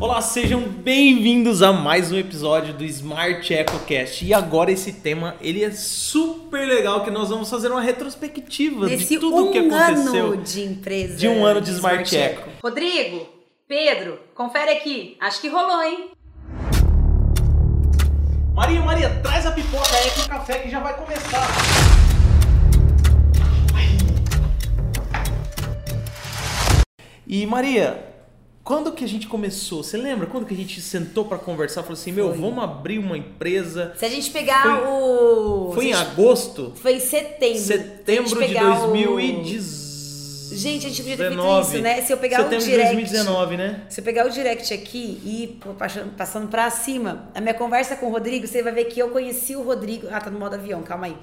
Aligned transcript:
Olá, 0.00 0.20
sejam 0.20 0.60
bem-vindos 0.62 1.60
a 1.60 1.72
mais 1.72 2.12
um 2.12 2.16
episódio 2.16 2.72
do 2.72 2.84
Smart 2.84 3.52
EcoCast. 3.52 4.24
E 4.24 4.32
agora 4.32 4.70
esse 4.70 4.92
tema, 4.92 5.34
ele 5.40 5.64
é 5.64 5.70
super 5.72 6.66
legal, 6.66 7.02
que 7.02 7.10
nós 7.10 7.28
vamos 7.30 7.50
fazer 7.50 7.70
uma 7.70 7.80
retrospectiva 7.80 8.86
Nesse 8.86 9.14
de 9.14 9.18
tudo 9.18 9.36
um 9.36 9.48
o 9.48 9.52
que 9.52 9.58
aconteceu. 9.58 10.26
ano 10.32 10.36
de 10.36 10.60
empresa. 10.62 11.16
de 11.16 11.26
um 11.28 11.44
ano 11.44 11.60
de 11.60 11.70
Smart 11.72 12.16
Eco. 12.16 12.48
Rodrigo, 12.62 13.26
Pedro, 13.66 14.20
confere 14.34 14.70
aqui. 14.70 15.16
Acho 15.20 15.40
que 15.40 15.48
rolou, 15.48 15.82
hein? 15.82 16.10
Maria, 18.54 18.80
Maria, 18.82 19.10
traz 19.22 19.46
a 19.46 19.52
pipoca 19.52 19.96
aí 19.96 20.10
com 20.12 20.20
o 20.22 20.28
café 20.28 20.58
que 20.60 20.70
já 20.70 20.78
vai 20.80 20.96
começar. 20.96 21.46
E 27.26 27.46
Maria, 27.46 28.02
quando 28.68 28.92
que 28.92 29.02
a 29.02 29.08
gente 29.08 29.26
começou? 29.26 29.82
Você 29.82 29.96
lembra 29.96 30.26
quando 30.26 30.44
que 30.44 30.52
a 30.52 30.56
gente 30.56 30.78
sentou 30.82 31.24
pra 31.24 31.38
conversar? 31.38 31.82
Falou 31.82 31.94
assim, 31.98 32.12
meu, 32.12 32.28
Foi. 32.28 32.38
vamos 32.38 32.62
abrir 32.62 32.98
uma 32.98 33.16
empresa. 33.16 33.94
Se 33.96 34.04
a 34.04 34.10
gente 34.10 34.30
pegar 34.30 34.62
Foi- 34.62 34.88
o. 34.92 35.70
Foi 35.74 35.86
em 35.86 35.94
agosto? 35.94 36.74
Foi 36.76 36.92
em 36.96 37.00
setembro. 37.00 37.58
Setembro 37.58 38.28
de 38.28 38.36
pegar 38.36 38.84
o- 38.84 38.92
2019. 38.92 39.88
Gente, 40.54 40.86
a 40.86 40.88
gente 40.90 41.02
podia 41.02 41.16
ter 41.16 41.28
feito 41.28 41.60
isso, 41.60 41.78
né? 41.82 42.02
Se 42.02 42.12
eu 42.12 42.16
pegar 42.18 42.36
Setembro 42.38 42.56
o 42.56 42.60
de 42.60 42.70
direct. 42.70 42.92
2019, 42.94 43.56
né? 43.56 43.82
Se 43.88 44.00
eu 44.00 44.04
pegar 44.04 44.26
o 44.26 44.30
direct 44.30 44.74
aqui 44.74 45.20
e 45.24 45.58
pô, 45.62 45.70
passando- 45.74 46.48
pra 46.48 46.68
cima, 46.70 47.28
a 47.34 47.40
minha 47.40 47.54
conversa 47.54 47.96
com 47.96 48.06
o 48.06 48.10
Rodrigo, 48.10 48.46
você 48.46 48.62
vai 48.62 48.72
ver 48.72 48.84
que 48.84 49.00
eu 49.00 49.08
conheci 49.10 49.56
o 49.56 49.62
Rodrigo. 49.62 50.08
Ah, 50.10 50.20
tá 50.20 50.30
no 50.30 50.38
modo 50.38 50.54
avião, 50.54 50.82
calma 50.82 51.06
aí. 51.06 51.16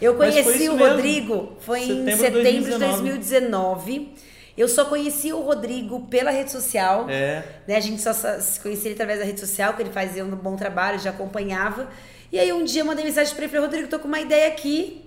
Eu 0.00 0.14
conheci 0.14 0.68
o 0.68 0.74
mesmo. 0.74 0.84
Rodrigo, 0.86 1.52
foi 1.60 1.80
em 1.80 1.86
Setembro 1.86 2.10
de 2.12 2.16
setembro 2.18 2.42
de 2.42 2.78
2019. 2.78 3.02
2019. 3.02 4.08
Eu 4.56 4.68
só 4.68 4.86
conheci 4.86 5.32
o 5.32 5.40
Rodrigo 5.40 6.06
pela 6.08 6.30
rede 6.30 6.50
social. 6.50 7.06
É. 7.08 7.44
né? 7.66 7.76
A 7.76 7.80
gente 7.80 8.00
só 8.00 8.12
se 8.12 8.58
conhecia 8.60 8.86
ele 8.86 8.94
através 8.94 9.18
da 9.18 9.24
rede 9.24 9.40
social, 9.40 9.74
que 9.74 9.82
ele 9.82 9.90
fazia 9.90 10.24
um 10.24 10.30
bom 10.30 10.56
trabalho, 10.56 10.98
já 10.98 11.10
acompanhava. 11.10 11.88
E 12.32 12.38
aí 12.38 12.52
um 12.52 12.64
dia 12.64 12.82
eu 12.82 12.86
mandei 12.86 13.04
mensagem 13.04 13.34
pra 13.34 13.44
ele, 13.44 13.52
falei, 13.52 13.66
Rodrigo, 13.66 13.88
tô 13.88 13.98
com 13.98 14.08
uma 14.08 14.20
ideia 14.20 14.48
aqui. 14.48 15.04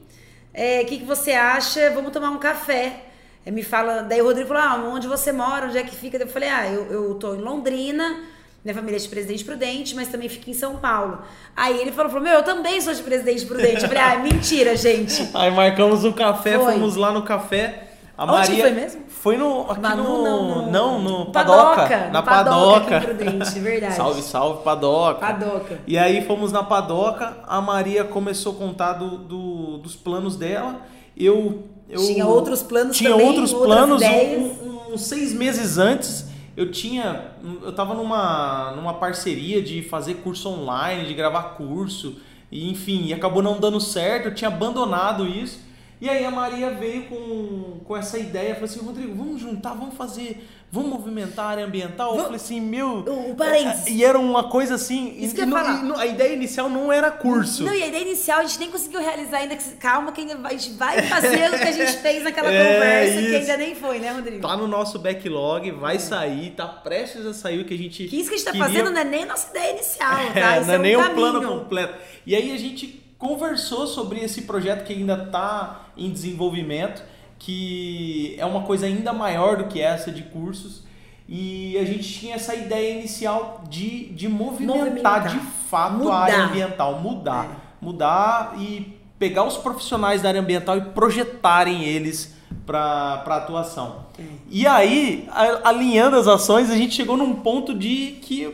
É, 0.53 0.81
O 0.81 0.85
que, 0.85 0.99
que 0.99 1.05
você 1.05 1.31
acha? 1.31 1.89
Vamos 1.91 2.11
tomar 2.11 2.29
um 2.29 2.37
café. 2.37 3.03
Aí 3.45 3.51
me 3.51 3.63
fala, 3.63 4.03
daí 4.03 4.21
o 4.21 4.25
Rodrigo 4.25 4.49
falou, 4.49 4.63
ah, 4.63 4.75
onde 4.93 5.07
você 5.07 5.31
mora, 5.31 5.67
onde 5.67 5.77
é 5.77 5.83
que 5.83 5.95
fica? 5.95 6.17
Eu 6.17 6.27
falei, 6.27 6.49
ah, 6.49 6.67
eu, 6.67 6.91
eu 6.91 7.15
tô 7.15 7.33
em 7.33 7.39
Londrina, 7.39 8.23
minha 8.63 8.75
família 8.75 8.97
é 8.97 8.99
de 8.99 9.07
Presidente 9.07 9.45
Prudente, 9.45 9.95
mas 9.95 10.09
também 10.09 10.27
fica 10.27 10.51
em 10.51 10.53
São 10.53 10.77
Paulo. 10.77 11.19
Aí 11.55 11.79
ele 11.79 11.91
falou, 11.91 12.11
falou, 12.11 12.25
meu, 12.25 12.33
eu 12.33 12.43
também 12.43 12.79
sou 12.81 12.93
de 12.93 13.01
Presidente 13.01 13.45
Prudente. 13.45 13.83
Eu 13.83 13.87
falei, 13.87 14.03
ah, 14.03 14.19
mentira, 14.19 14.75
gente. 14.75 15.29
Aí 15.33 15.49
marcamos 15.49 16.03
um 16.03 16.11
café, 16.11 16.59
Foi. 16.59 16.73
fomos 16.73 16.95
lá 16.95 17.11
no 17.11 17.23
café. 17.23 17.88
A 18.19 18.23
Onde 18.25 18.31
Maria 18.33 18.61
foi 18.63 18.71
mesmo? 18.71 19.01
Foi 19.07 19.37
no 19.37 19.61
aqui 19.71 19.79
Manu, 19.79 20.03
no 20.03 20.23
não, 20.23 20.43
no- 20.65 20.71
não, 20.71 20.99
no 21.01 21.25
Padoca, 21.31 21.75
Padoca, 21.83 22.09
na 22.09 22.21
Padoca 22.21 22.99
Padoca. 22.99 23.13
verdade. 23.61 23.95
salve, 23.95 24.21
salve 24.21 24.61
Padoca. 24.63 25.19
Padoca. 25.25 25.79
E 25.87 25.97
aí 25.97 26.21
fomos 26.25 26.51
na 26.51 26.61
Padoca, 26.61 27.37
a 27.47 27.61
Maria 27.61 28.03
começou 28.03 28.51
a 28.51 28.55
contar 28.55 28.93
do, 28.93 29.17
do- 29.19 29.77
dos 29.77 29.95
planos 29.95 30.35
dela. 30.35 30.81
Eu, 31.15 31.63
eu 31.89 32.01
Tinha 32.05 32.27
outros 32.27 32.61
planos 32.61 32.97
tinha 32.97 33.09
também, 33.11 33.25
outros 33.25 33.53
planos. 33.53 34.01
ideias. 34.01 34.41
Um- 34.41 34.67
um- 34.89 34.93
uns 34.95 35.01
seis 35.03 35.31
meses 35.33 35.77
antes, 35.77 36.25
eu 36.57 36.69
tinha, 36.71 37.31
eu 37.63 37.71
tava 37.71 37.93
numa 37.93 38.73
numa 38.75 38.95
parceria 38.95 39.61
de 39.61 39.81
fazer 39.81 40.15
curso 40.15 40.49
online, 40.49 41.05
de 41.05 41.13
gravar 41.13 41.55
curso, 41.55 42.17
e 42.51 42.69
enfim, 42.69 43.05
e 43.05 43.13
acabou 43.13 43.41
não 43.41 43.57
dando 43.61 43.79
certo. 43.79 44.25
Eu 44.27 44.35
tinha 44.35 44.49
abandonado 44.49 45.25
isso. 45.25 45.68
E 46.01 46.09
aí 46.09 46.23
a 46.23 46.31
Maria 46.31 46.69
veio 46.71 47.07
com, 47.07 47.81
com 47.83 47.97
essa 47.97 48.17
ideia, 48.17 48.53
falou 48.53 48.69
assim, 48.69 48.79
Rodrigo, 48.79 49.13
vamos 49.15 49.41
juntar, 49.41 49.73
vamos 49.73 49.95
fazer, 49.95 50.47
vamos 50.71 50.91
movimentar 50.91 51.45
a 51.45 51.49
área 51.49 51.65
ambiental. 51.65 52.15
Eu 52.15 52.21
falei 52.23 52.37
assim, 52.37 52.61
meu... 52.61 52.87
O- 53.05 53.31
o 53.31 53.35
parênteses. 53.35 53.85
E 53.87 54.05
era 54.05 54.17
uma 54.17 54.45
coisa 54.49 54.75
assim, 54.75 55.13
Isso 55.19 55.35
que 55.35 55.41
eu 55.41 55.47
falar. 55.49 55.83
não- 55.83 55.97
a 55.99 56.05
ideia 56.05 56.33
inicial 56.33 56.69
não 56.69 56.89
era 56.89 57.11
curso. 57.11 57.65
Não, 57.65 57.73
e 57.75 57.83
a 57.83 57.87
ideia 57.87 58.01
inicial 58.03 58.39
a 58.39 58.43
gente 58.43 58.59
nem 58.59 58.71
conseguiu 58.71 59.01
realizar 59.01 59.39
ainda. 59.39 59.57
que- 59.57 59.71
Calma, 59.75 60.13
que 60.13 60.21
ainda 60.21 60.37
vai, 60.37 60.53
a 60.55 60.57
gente 60.57 60.71
vai 60.77 61.01
fazer 61.01 61.49
o 61.53 61.57
que 61.57 61.63
a 61.67 61.71
gente 61.73 61.91
fez 61.97 62.23
naquela 62.23 62.47
É, 62.53 62.73
conversa, 62.75 63.13
que 63.15 63.19
isso. 63.25 63.35
ainda 63.35 63.57
nem 63.57 63.75
foi, 63.75 63.99
né, 63.99 64.11
Rodrigo? 64.13 64.41
Tá 64.47 64.55
no 64.55 64.67
nosso 64.69 64.99
backlog, 64.99 65.69
vai 65.71 65.99
sair, 65.99 66.51
tá 66.51 66.65
prestes 66.65 67.25
a 67.25 67.33
sair 67.33 67.59
o 67.59 67.65
que 67.65 67.73
a 67.73 67.77
gente 67.77 68.05
Que 68.07 68.15
isso 68.21 68.29
que 68.29 68.35
a 68.35 68.37
gente 68.37 68.45
tá 68.45 68.51
queria- 68.53 68.67
fazendo 68.67 68.89
não 68.91 69.01
é 69.01 69.03
nem 69.03 69.23
a 69.23 69.25
nossa 69.25 69.49
ideia 69.49 69.73
inicial, 69.73 70.15
tá? 70.33 70.55
É, 70.55 70.59
Isso 70.59 70.67
não 70.67 70.73
é 70.75 70.77
um 70.77 70.81
nem 70.81 70.95
o 70.95 71.09
plano 71.13 71.45
completo. 71.45 71.93
E 72.25 72.33
aí 72.33 72.53
a 72.53 72.57
gente 72.57 73.03
conversou 73.19 73.85
sobre 73.85 74.19
esse 74.21 74.43
projeto 74.43 74.83
que 74.85 74.93
ainda 74.93 75.25
está 75.25 75.81
em 75.95 76.09
desenvolvimento, 76.09 77.03
que 77.37 78.33
é 78.39 78.45
uma 78.45 78.61
coisa 78.63 78.85
ainda 78.87 79.13
maior 79.13 79.57
do 79.57 79.65
que 79.65 79.79
essa 79.79 80.11
de 80.11 80.23
cursos. 80.23 80.83
E 81.27 81.77
a 81.77 81.85
gente 81.85 82.11
tinha 82.11 82.35
essa 82.35 82.55
ideia 82.55 82.97
inicial 82.97 83.63
de, 83.69 84.05
de 84.13 84.27
movimentar, 84.27 84.77
Movimentar. 84.79 85.27
de 85.27 85.39
fato 85.69 85.97
Mudar. 85.99 86.13
a 86.13 86.19
área 86.23 86.43
ambiental, 86.45 86.99
mudar. 86.99 87.77
Mudar 87.79 88.55
e 88.57 88.97
pegar 89.19 89.43
os 89.43 89.57
profissionais 89.57 90.21
da 90.23 90.29
área 90.29 90.41
ambiental 90.41 90.77
e 90.77 90.81
projetarem 90.81 91.83
eles 91.83 92.35
para 92.65 93.21
atuação. 93.27 94.05
E 94.49 94.65
aí, 94.65 95.27
a- 95.31 95.69
alinhando 95.69 96.15
as 96.15 96.27
ações, 96.27 96.69
a 96.71 96.75
gente 96.75 96.95
chegou 96.95 97.15
num 97.17 97.35
ponto 97.35 97.73
de 97.77 98.17
que 98.21 98.47
o 98.47 98.53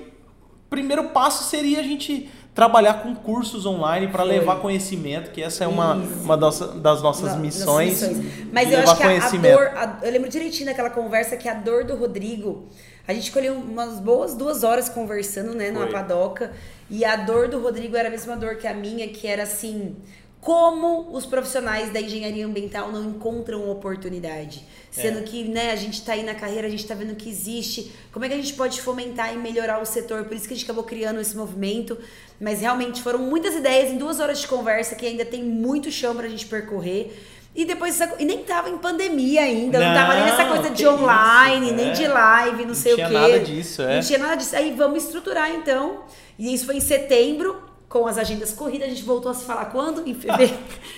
primeiro 0.69 1.05
passo 1.09 1.43
seria 1.45 1.79
a 1.79 1.83
gente 1.83 2.29
trabalhar 2.55 3.03
com 3.03 3.13
cursos 3.13 3.65
online 3.65 4.07
para 4.07 4.23
levar 4.23 4.61
conhecimento, 4.61 5.29
que 5.31 5.43
essa 5.43 5.65
é 5.65 5.67
uma, 5.67 5.97
Isso. 5.97 6.23
uma 6.23 6.37
nossa- 6.37 6.67
das 6.69 7.01
nossas 7.03 7.33
Não, 7.33 7.39
missões. 7.39 8.01
nossas 8.01 8.17
missões. 8.17 8.47
Mas 8.51 8.71
eu 8.71 8.79
levar 8.79 8.91
acho 8.91 8.95
que 8.97 9.03
a, 9.03 9.05
a 9.05 9.09
conhecimento. 9.09 9.57
dor. 9.57 9.67
a- 9.75 9.99
eu 10.01 10.11
lembro 10.11 10.29
direitinho 10.29 10.65
daquela 10.67 10.89
conversa 10.89 11.35
que 11.35 11.49
a 11.49 11.53
dor 11.53 11.83
do 11.83 11.95
Rodrigo. 11.97 12.67
A 13.07 13.13
gente 13.13 13.23
escolheu 13.25 13.53
umas 13.53 13.99
boas 13.99 14.33
duas 14.35 14.63
horas 14.63 14.87
conversando, 14.89 15.53
né, 15.53 15.69
numa 15.69 15.83
Foi. 15.83 15.91
padoca. 15.93 16.53
E 16.89 17.03
a 17.03 17.15
dor 17.17 17.49
do 17.49 17.59
Rodrigo 17.61 17.95
era 17.97 18.07
a 18.07 18.11
mesma 18.11 18.35
dor 18.37 18.55
que 18.55 18.65
a 18.67 18.73
minha, 18.73 19.07
que 19.09 19.27
era 19.27 19.43
assim. 19.43 19.95
Como 20.45 21.07
os 21.11 21.25
profissionais 21.25 21.91
da 21.91 21.99
engenharia 21.99 22.45
ambiental 22.45 22.91
não 22.91 23.03
encontram 23.09 23.67
oportunidade. 23.67 24.63
Sendo 24.91 25.17
É. 25.17 25.21
que 25.23 25.43
né, 25.45 25.71
a 25.71 25.75
gente 25.75 26.05
tá 26.05 26.13
aí 26.13 26.21
na 26.21 26.35
carreira, 26.35 26.67
a 26.67 26.69
gente 26.69 26.85
tá 26.85 26.93
vendo 26.93 27.15
que 27.15 27.27
existe. 27.27 27.91
Como 28.11 28.23
é 28.23 28.27
que 28.27 28.35
a 28.35 28.37
gente 28.37 28.53
pode 28.53 28.79
fomentar 28.79 29.33
e 29.33 29.37
melhorar 29.37 29.81
o 29.81 29.85
setor? 29.87 30.23
Por 30.25 30.37
isso 30.37 30.47
que 30.47 30.53
a 30.53 30.55
gente 30.55 30.63
acabou 30.65 30.83
criando 30.83 31.19
esse 31.19 31.35
movimento. 31.35 31.97
Mas 32.39 32.61
realmente 32.61 33.01
foram 33.01 33.17
muitas 33.17 33.55
ideias 33.55 33.89
em 33.91 33.97
duas 33.97 34.19
horas 34.19 34.39
de 34.39 34.47
conversa 34.47 34.93
que 34.93 35.07
ainda 35.07 35.25
tem 35.25 35.41
muito 35.43 35.89
chão 35.89 36.15
pra 36.15 36.27
gente 36.27 36.45
percorrer. 36.45 37.11
E 37.55 37.65
depois 37.65 37.99
essa- 37.99 38.13
e 38.19 38.23
nem 38.25 38.43
tava 38.43 38.69
em 38.69 38.77
pandemia 38.77 39.41
ainda, 39.41 39.79
não, 39.79 39.95
tava 39.95 40.13
nem 40.13 40.25
nessa 40.25 40.43
Não, 40.45 40.53
coisa 40.57 40.69
de 40.69 40.85
online, 40.87 41.65
isso, 41.65 41.75
nem 41.75 41.87
é. 41.89 41.91
de 41.91 42.07
live, 42.07 42.57
não, 42.59 42.67
Não 42.67 42.75
sei 42.75 42.93
tinha 42.93 43.07
o 43.07 43.09
quê. 43.09 43.17
nada 43.17 43.39
disso, 43.39 43.81
é. 43.81 43.95
Não 43.95 44.03
tinha 44.03 44.19
nada 44.19 44.35
disso. 44.35 44.55
Aí 44.55 44.71
vamos 44.77 45.05
estruturar 45.05 45.49
então. 45.55 46.03
E 46.37 46.53
isso 46.53 46.67
foi 46.67 46.75
em 46.77 46.81
setembro, 46.81 47.59
com 48.01 48.07
as 48.07 48.17
agendas 48.17 48.51
corridas, 48.51 48.87
a 48.87 48.89
gente 48.91 49.03
voltou 49.03 49.31
a 49.31 49.33
se 49.33 49.45
falar 49.45 49.65
quando? 49.65 50.07
Em 50.07 50.13
fevereiro. 50.15 50.53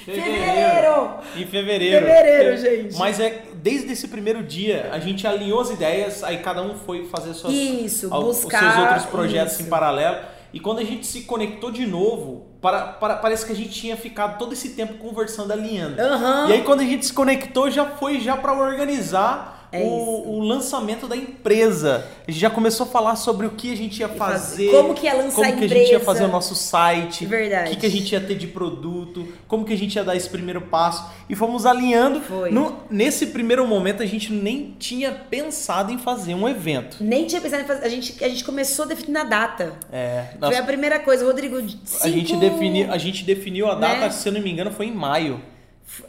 fevereiro! 0.06 1.10
Em 1.36 1.46
fevereiro. 1.46 2.06
Fevereiro, 2.06 2.58
gente. 2.58 2.98
Mas 2.98 3.20
é 3.20 3.44
desde 3.56 3.92
esse 3.94 4.08
primeiro 4.08 4.44
dia 4.44 4.90
a 4.92 5.00
gente 5.00 5.26
alinhou 5.28 5.60
as 5.62 5.70
ideias, 5.70 6.24
aí 6.24 6.38
cada 6.40 6.62
um 6.62 6.76
foi 6.76 7.06
fazer 7.06 7.34
suas, 7.34 7.54
Isso, 7.54 8.14
al- 8.14 8.24
buscar, 8.24 8.64
os 8.64 8.74
seus 8.74 8.86
outros 8.88 9.06
projetos 9.06 9.54
isso. 9.54 9.64
em 9.64 9.66
paralelo. 9.68 10.18
E 10.54 10.60
quando 10.60 10.80
a 10.80 10.84
gente 10.84 11.06
se 11.06 11.22
conectou 11.24 11.70
de 11.72 11.86
novo, 11.86 12.48
para, 12.62 12.84
para- 12.88 13.18
parece 13.18 13.46
que 13.46 13.52
a 13.52 13.56
gente 13.56 13.70
tinha 13.70 13.96
ficado 13.98 14.38
todo 14.40 14.54
esse 14.54 14.70
tempo 14.70 14.96
conversando, 14.96 15.52
alinhando. 15.52 16.02
Aham. 16.02 16.48
E 16.50 16.54
aí 16.54 16.62
quando 16.64 16.80
a 16.80 16.86
gente 16.86 17.06
se 17.06 17.14
conectou, 17.14 17.70
já 17.70 17.86
foi 17.86 18.20
já 18.20 18.36
para 18.38 18.54
organizar 18.54 19.57
É 19.82 19.84
o, 19.86 20.38
o 20.38 20.40
lançamento 20.42 21.08
da 21.08 21.16
empresa. 21.16 22.06
A 22.28 22.32
gente 22.32 22.40
já 22.42 22.50
começou 22.50 22.86
a 22.86 22.90
falar 22.90 23.16
sobre 23.16 23.46
o 23.48 23.52
que 23.52 23.72
a 23.72 23.76
gente 23.78 24.00
ia 24.00 24.10
fazer, 24.10 24.70
Como 24.72 24.94
que 24.94 25.06
ia 25.06 25.14
lançar 25.14 25.36
como 25.36 25.48
a 25.48 25.52
que 25.52 25.64
a 25.66 25.68
gente 25.68 25.92
ia 25.92 26.00
fazer 26.00 26.24
o 26.26 26.28
nosso 26.28 26.56
site, 26.56 27.26
Verdade. 27.26 27.68
o 27.68 27.74
que, 27.74 27.80
que 27.82 27.86
a 27.86 27.90
gente 27.92 28.12
ia 28.12 28.20
ter 28.22 28.36
de 28.36 28.48
produto, 28.48 29.28
como 29.48 29.64
que 29.66 29.74
a 29.74 29.78
gente 29.78 29.96
ia 29.96 30.04
dar 30.04 30.16
esse 30.16 30.30
primeiro 30.30 30.62
passo. 30.62 31.06
E 31.30 31.36
fomos 31.36 31.66
alinhando. 31.66 32.22
Foi. 32.22 32.52
No- 32.52 32.78
nesse 32.90 33.28
primeiro 33.28 33.66
momento, 33.68 34.02
a 34.02 34.06
gente 34.06 34.32
nem 34.32 34.76
tinha 34.80 35.12
pensado 35.12 35.92
em 35.92 35.98
fazer 35.98 36.34
um 36.34 36.48
evento. 36.48 36.98
Nem 37.02 37.26
tinha 37.26 37.42
pensado 37.42 37.64
em 37.64 37.66
fazer. 37.66 37.86
A 37.86 37.90
gente, 37.90 38.24
a 38.24 38.28
gente 38.30 38.44
começou 38.44 38.86
definindo 38.86 39.20
a 39.20 39.24
data. 39.24 39.74
É, 39.92 40.26
nós- 40.40 40.50
Foi 40.52 40.58
a 40.60 40.64
primeira 40.66 41.00
coisa, 41.00 41.26
Rodrigo. 41.26 41.58
a, 41.58 41.62
cinco- 41.86 42.08
gente 42.10 42.36
definiu, 42.38 42.92
a 42.92 42.98
gente 42.98 43.24
definiu 43.24 43.70
a 43.70 43.76
data, 43.76 44.00
né? 44.02 44.10
se 44.10 44.28
eu 44.28 44.34
não 44.34 44.42
me 44.42 44.52
engano, 44.52 44.72
foi 44.72 44.88
em 44.88 44.92
maio. 44.94 45.42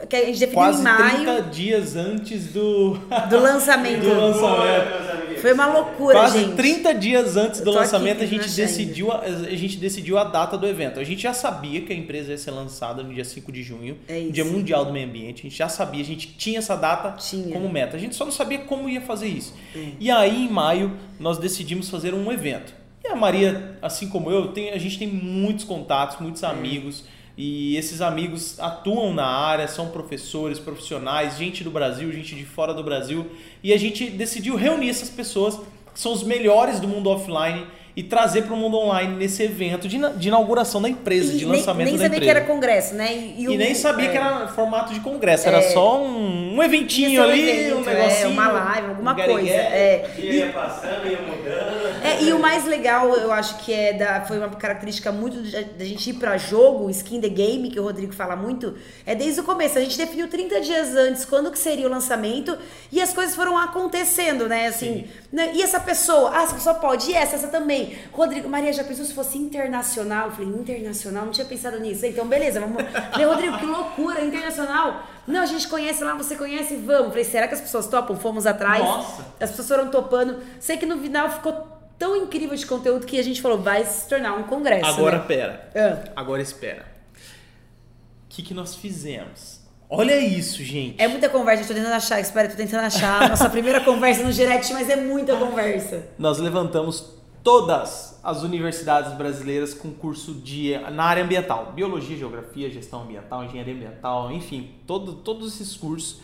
Que 0.09 0.15
a 0.17 0.25
gente 0.25 0.39
definiu 0.39 0.55
Quase 0.55 0.81
em 0.81 0.83
maio 0.83 1.15
30 1.25 1.41
dias 1.43 1.95
antes 1.95 2.47
do, 2.47 2.95
do 3.29 3.39
lançamento. 3.39 4.01
do 4.05 4.13
lançamento. 4.13 5.39
Foi 5.39 5.53
uma 5.53 5.67
loucura, 5.67 6.19
Quase 6.19 6.39
gente. 6.39 6.55
30 6.55 6.93
dias 6.95 7.37
antes 7.37 7.61
do 7.61 7.69
aqui 7.69 7.79
lançamento, 7.79 8.21
a 8.21 8.25
gente, 8.25 8.49
decidiu 8.49 9.09
a, 9.11 9.19
a 9.19 9.55
gente 9.55 9.77
decidiu 9.77 10.17
a 10.17 10.25
data 10.25 10.57
do 10.57 10.67
evento. 10.67 10.99
A 10.99 11.03
gente 11.03 11.21
já 11.23 11.33
sabia 11.33 11.81
que 11.81 11.93
a 11.93 11.95
empresa 11.95 12.31
ia 12.31 12.37
ser 12.37 12.51
lançada 12.51 13.01
no 13.01 13.13
dia 13.13 13.23
5 13.23 13.51
de 13.51 13.63
junho, 13.63 13.97
É 14.07 14.19
Dia. 14.19 14.43
Mundial 14.43 14.83
do 14.83 14.91
Meio 14.91 15.07
Ambiente. 15.07 15.39
A 15.39 15.43
gente 15.49 15.57
já 15.57 15.69
sabia, 15.69 16.01
a 16.01 16.05
gente 16.05 16.27
tinha 16.37 16.59
essa 16.59 16.75
data 16.75 17.11
Tinha. 17.17 17.53
como 17.53 17.69
meta. 17.69 17.95
A 17.95 17.99
gente 17.99 18.15
só 18.15 18.25
não 18.25 18.33
sabia 18.33 18.59
como 18.59 18.89
ia 18.89 18.99
fazer 19.01 19.27
isso. 19.27 19.55
É. 19.73 19.87
E 19.97 20.11
aí, 20.11 20.45
em 20.45 20.49
maio, 20.49 20.91
nós 21.17 21.37
decidimos 21.37 21.89
fazer 21.89 22.13
um 22.13 22.29
evento. 22.31 22.73
E 23.03 23.07
a 23.07 23.15
Maria, 23.15 23.77
assim 23.81 24.09
como 24.09 24.29
eu, 24.29 24.47
tem, 24.49 24.71
a 24.71 24.77
gente 24.77 24.99
tem 24.99 25.07
muitos 25.07 25.63
contatos, 25.63 26.17
muitos 26.19 26.43
É. 26.43 26.47
amigos. 26.47 27.05
E 27.41 27.77
esses 27.77 28.01
amigos 28.01 28.59
atuam 28.59 29.13
na 29.13 29.25
área, 29.25 29.65
são 29.65 29.87
professores, 29.87 30.59
profissionais, 30.59 31.37
gente 31.37 31.63
do 31.63 31.71
Brasil, 31.71 32.11
gente 32.11 32.35
de 32.35 32.43
fora 32.45 32.73
do 32.73 32.83
Brasil. 32.83 33.27
E 33.63 33.71
a 33.71 33.77
gente 33.77 34.09
decidiu 34.09 34.57
reunir 34.57 34.89
essas 34.89 35.09
pessoas 35.09 35.55
que 35.93 35.97
são 35.99 36.11
os 36.11 36.21
melhores 36.21 36.81
do 36.81 36.87
mundo 36.87 37.09
offline 37.09 37.65
e 37.95 38.03
trazer 38.03 38.41
para 38.43 38.53
o 38.53 38.57
mundo 38.57 38.77
online 38.77 39.15
nesse 39.15 39.41
evento 39.43 39.87
de, 39.87 39.97
de 40.17 40.27
inauguração 40.27 40.81
da 40.81 40.89
empresa, 40.89 41.33
E 41.33 41.37
de 41.37 41.45
nem, 41.45 41.55
lançamento 41.55 41.85
nem 41.87 41.95
da 41.97 42.03
sabia 42.03 42.17
empresa. 42.17 42.33
que 42.33 42.37
era 42.37 42.45
congresso, 42.47 42.93
né? 42.95 43.13
E, 43.13 43.43
E 43.43 43.47
o- 43.47 43.57
nem 43.57 43.73
sabia 43.73 44.05
é. 44.07 44.11
que 44.11 44.17
era 44.17 44.47
formato 44.49 44.93
de 44.93 44.99
congresso, 44.99 45.47
era 45.47 45.61
só 45.61 46.01
um, 46.01 46.55
um 46.57 46.63
eventinho 46.63 47.21
um 47.21 47.23
ali, 47.23 47.49
evento, 47.49 47.77
um 47.77 47.89
é, 47.89 47.93
negocinho. 47.95 48.29
uma 48.31 48.47
live, 48.51 48.87
alguma 48.89 49.11
um 49.13 49.15
coisa. 49.15 49.49
É. 49.49 50.09
Dia 50.15 50.33
ia 50.33 50.49
passando, 50.53 51.07
ia 51.07 51.19
mudando. 51.21 51.88
É, 52.09 52.23
e 52.23 52.33
o 52.33 52.39
mais 52.39 52.65
legal, 52.65 53.13
eu 53.15 53.31
acho 53.31 53.57
que 53.59 53.73
é 53.73 53.93
da, 53.93 54.21
foi 54.21 54.37
uma 54.37 54.49
característica 54.49 55.11
muito 55.11 55.41
da 55.41 55.59
da 55.61 55.85
gente 55.85 56.09
ir 56.09 56.13
pra 56.13 56.37
jogo, 56.37 56.89
skin 56.89 57.21
the 57.21 57.29
game, 57.29 57.69
que 57.69 57.79
o 57.79 57.83
Rodrigo 57.83 58.13
fala 58.13 58.35
muito, 58.35 58.75
é 59.05 59.15
desde 59.15 59.39
o 59.41 59.43
começo. 59.43 59.77
A 59.77 59.81
gente 59.81 59.97
definiu 59.97 60.27
30 60.27 60.61
dias 60.61 60.95
antes 60.95 61.25
quando 61.25 61.51
que 61.51 61.59
seria 61.59 61.87
o 61.87 61.89
lançamento 61.89 62.57
e 62.91 63.01
as 63.01 63.13
coisas 63.13 63.35
foram 63.35 63.57
acontecendo, 63.57 64.47
né? 64.47 64.67
Assim, 64.67 65.07
né? 65.31 65.51
e 65.53 65.61
essa 65.61 65.79
pessoa? 65.79 66.31
Ah, 66.33 66.43
essa 66.43 66.55
pessoa 66.55 66.75
pode, 66.75 67.09
e 67.09 67.13
essa, 67.13 67.35
essa 67.35 67.47
também. 67.47 67.97
Rodrigo, 68.11 68.49
Maria, 68.49 68.73
já 68.73 68.83
pensou 68.83 69.05
se 69.05 69.13
fosse 69.13 69.37
internacional? 69.37 70.27
Eu 70.27 70.31
falei, 70.31 70.49
internacional? 70.49 71.25
Não 71.25 71.31
tinha 71.31 71.45
pensado 71.45 71.79
nisso. 71.79 72.05
Então, 72.05 72.27
beleza, 72.27 72.59
vamos. 72.59 72.83
Falei, 73.11 73.25
Rodrigo, 73.25 73.57
que 73.57 73.65
loucura, 73.65 74.23
internacional. 74.23 75.03
Não, 75.27 75.41
a 75.41 75.45
gente 75.45 75.67
conhece 75.67 76.03
lá, 76.03 76.15
você 76.15 76.35
conhece, 76.35 76.75
vamos. 76.75 77.09
Falei, 77.09 77.23
será 77.23 77.47
que 77.47 77.53
as 77.53 77.61
pessoas 77.61 77.87
topam? 77.87 78.17
Fomos 78.17 78.47
atrás. 78.47 78.83
Nossa. 78.83 79.25
As 79.39 79.51
pessoas 79.51 79.67
foram 79.67 79.91
topando. 79.91 80.39
Sei 80.59 80.77
que 80.77 80.87
no 80.87 80.97
final 80.97 81.29
ficou 81.29 81.53
tão 81.99 82.15
incrível 82.15 82.55
de 82.55 82.65
conteúdo 82.65 83.05
que 83.05 83.19
a 83.19 83.23
gente 83.23 83.41
falou, 83.41 83.59
vai 83.59 83.85
se 83.85 84.07
tornar 84.07 84.33
um 84.33 84.43
congresso. 84.43 84.85
Agora 84.85 85.17
né? 85.17 85.25
pera. 85.27 85.69
Ah. 85.75 86.11
Agora 86.15 86.41
espera. 86.41 86.85
O 87.13 88.29
que, 88.29 88.41
que 88.41 88.53
nós 88.53 88.73
fizemos? 88.73 89.59
Olha 89.89 90.17
isso, 90.17 90.63
gente. 90.63 91.01
É 91.01 91.07
muita 91.07 91.27
conversa, 91.27 91.63
eu 91.63 91.67
tô 91.67 91.73
tentando 91.73 91.93
achar, 91.93 92.19
espera, 92.19 92.47
tô 92.47 92.55
tentando 92.55 92.85
achar 92.85 93.23
a 93.23 93.29
nossa 93.29 93.49
primeira 93.49 93.81
conversa 93.81 94.23
no 94.23 94.31
direct, 94.31 94.71
mas 94.71 94.89
é 94.89 94.95
muita 94.95 95.35
conversa. 95.35 96.07
Nós 96.17 96.37
levantamos 96.37 97.17
todas 97.43 98.19
as 98.23 98.43
universidades 98.43 99.13
brasileiras 99.13 99.73
com 99.73 99.91
curso 99.91 100.33
de 100.35 100.77
na 100.91 101.03
área 101.03 101.23
ambiental, 101.23 101.73
biologia, 101.73 102.15
geografia, 102.15 102.69
gestão 102.69 103.01
ambiental, 103.01 103.43
engenharia 103.43 103.73
ambiental, 103.73 104.31
enfim, 104.31 104.75
todo, 104.85 105.13
todos 105.13 105.55
esses 105.55 105.75
cursos. 105.75 106.21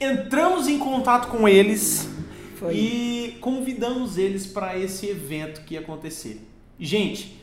Entramos 0.00 0.66
em 0.66 0.78
contato 0.78 1.28
com 1.28 1.46
eles 1.46 2.08
Foi. 2.64 2.74
e 2.74 3.38
convidamos 3.40 4.18
eles 4.18 4.46
para 4.46 4.78
esse 4.78 5.06
evento 5.06 5.62
que 5.62 5.74
ia 5.74 5.80
acontecer. 5.80 6.40
Gente, 6.78 7.38